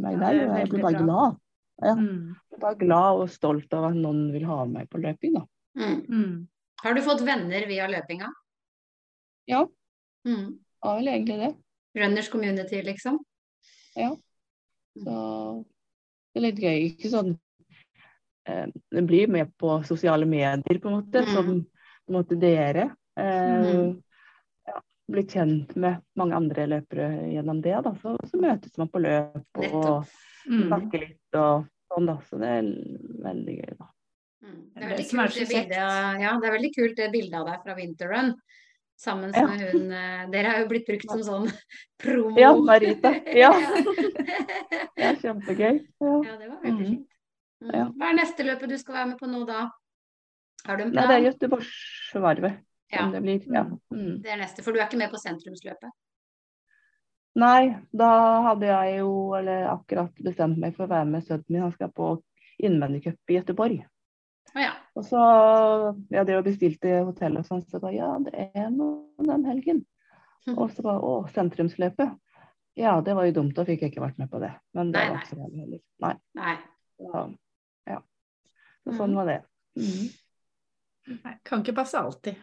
[0.00, 1.04] meg deg, og jeg blir bare bra.
[1.04, 1.40] glad.
[1.82, 2.32] Ja, Mm.
[2.32, 5.44] jeg blir bare glad og stolt av at noen vil ha meg på løping, da.
[5.76, 6.00] Mm.
[6.08, 6.48] Mm.
[6.84, 8.30] Har du fått venner via løpinga?
[9.46, 9.66] Ja.
[10.24, 10.63] Mm.
[10.84, 11.52] Var vel egentlig det.
[11.96, 13.18] Runners community, liksom?
[13.96, 14.10] Ja.
[15.04, 15.14] Så
[16.34, 16.78] Det er litt gøy.
[16.90, 17.30] Ikke sånn
[18.48, 21.34] eh, Det blir med på sosiale medier, på en måte, Mm.
[21.34, 22.90] som på en måte dere.
[23.16, 24.02] Eh, mm.
[24.66, 27.78] ja, blitt kjent med mange andre løpere gjennom det.
[27.86, 27.94] Da.
[28.02, 30.04] Så, så møtes man på løp og og
[30.44, 30.66] Mm.
[30.68, 32.18] snakker litt og sånn, da.
[32.28, 32.66] Så det er
[33.24, 33.86] veldig gøy, da.
[34.44, 34.58] Mm.
[34.74, 37.74] Det er det er bildet, ja, det er veldig kult det bildet av deg fra
[37.78, 38.34] Winterrun.
[38.96, 39.46] Sammen Ja.
[39.46, 41.48] med hun eh, Dere har jo blitt brukt som sånn
[42.02, 42.36] promo.
[42.38, 43.10] Ja, Marita.
[43.42, 43.50] Ja.
[44.94, 45.80] Det er kjempegøy.
[46.00, 46.12] Ja.
[46.24, 46.84] Ja, det var veldig Mhm.
[46.84, 47.08] fint.
[47.64, 47.92] Mm.
[47.98, 49.70] Hva er neste løpet du skal være med på nå, da?
[50.66, 52.58] Har du en Nei, det er Göteborgsvarvet
[52.92, 53.10] Ja.
[53.10, 53.40] det blir.
[53.52, 53.64] Ja.
[53.92, 54.22] Mm.
[54.22, 55.90] Det er neste, for du er ikke med på sentrumsløpet?
[57.36, 58.08] Nei, da
[58.46, 61.62] hadde jeg jo eller akkurat bestemt meg for å være med sønnen min.
[61.62, 62.22] Han skal på
[62.62, 63.80] innvendigcup i Göteborg.
[64.54, 64.72] Ja.
[64.94, 65.20] Og så
[66.14, 69.80] ja, de bestilte hotellet, og sånn, så bare ja, det er noe den helgen.
[70.54, 72.12] Og så bare å, sentrumsløpet.
[72.78, 74.50] Ja, det var jo dumt, da fikk jeg ikke vært med på det.
[74.74, 75.80] Men det Nei, var ikke så veldig heller.
[76.04, 76.12] Nei.
[76.38, 76.54] Nei.
[76.98, 77.22] Så,
[77.90, 77.98] ja.
[78.84, 79.38] Så sånn var det.
[79.78, 80.04] Mm.
[81.24, 82.38] Nei, kan ikke passe alltid.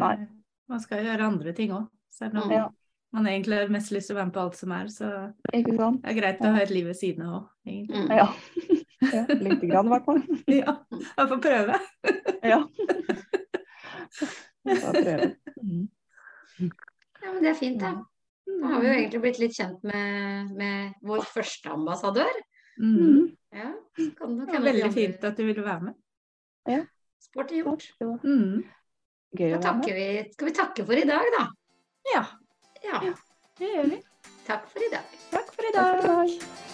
[0.00, 0.14] Nei.
[0.70, 1.88] Man skal gjøre andre ting òg.
[2.14, 2.68] Selv om Ja.
[3.12, 5.10] man egentlig har mest lyst til å være med på alt som er, så
[5.52, 6.02] Ikke sant?
[6.02, 8.04] det er greit å ha et liv ved siden av òg, egentlig.
[8.04, 8.16] Mm.
[8.16, 8.28] Ja.
[9.00, 10.22] Ja Lite grann, i hvert fall.
[10.60, 10.74] Ja,
[11.18, 11.78] jeg får prøve.
[12.54, 12.58] Ja.
[14.64, 15.28] Bare prøve.
[15.62, 15.86] Mm.
[17.22, 17.92] Ja, men det er fint, det.
[18.60, 22.36] Da har vi jo egentlig blitt litt kjent med, med vår første ambassadør.
[22.78, 23.30] Mm.
[23.54, 23.70] Ja,
[24.18, 26.86] kan det Det var veldig fint at du ville være med.
[27.24, 27.86] Sport er gjort.
[28.00, 28.64] Mm.
[29.34, 29.88] gøy å være med.
[29.96, 31.46] vi, skal vi takke for i dag, da?
[32.12, 32.24] Ja,
[32.84, 33.00] Ja.
[33.58, 34.02] det gjør vi.
[34.44, 35.18] Takk for i dag.
[35.32, 36.38] Takk for i Takk for i dag.
[36.38, 36.73] dag.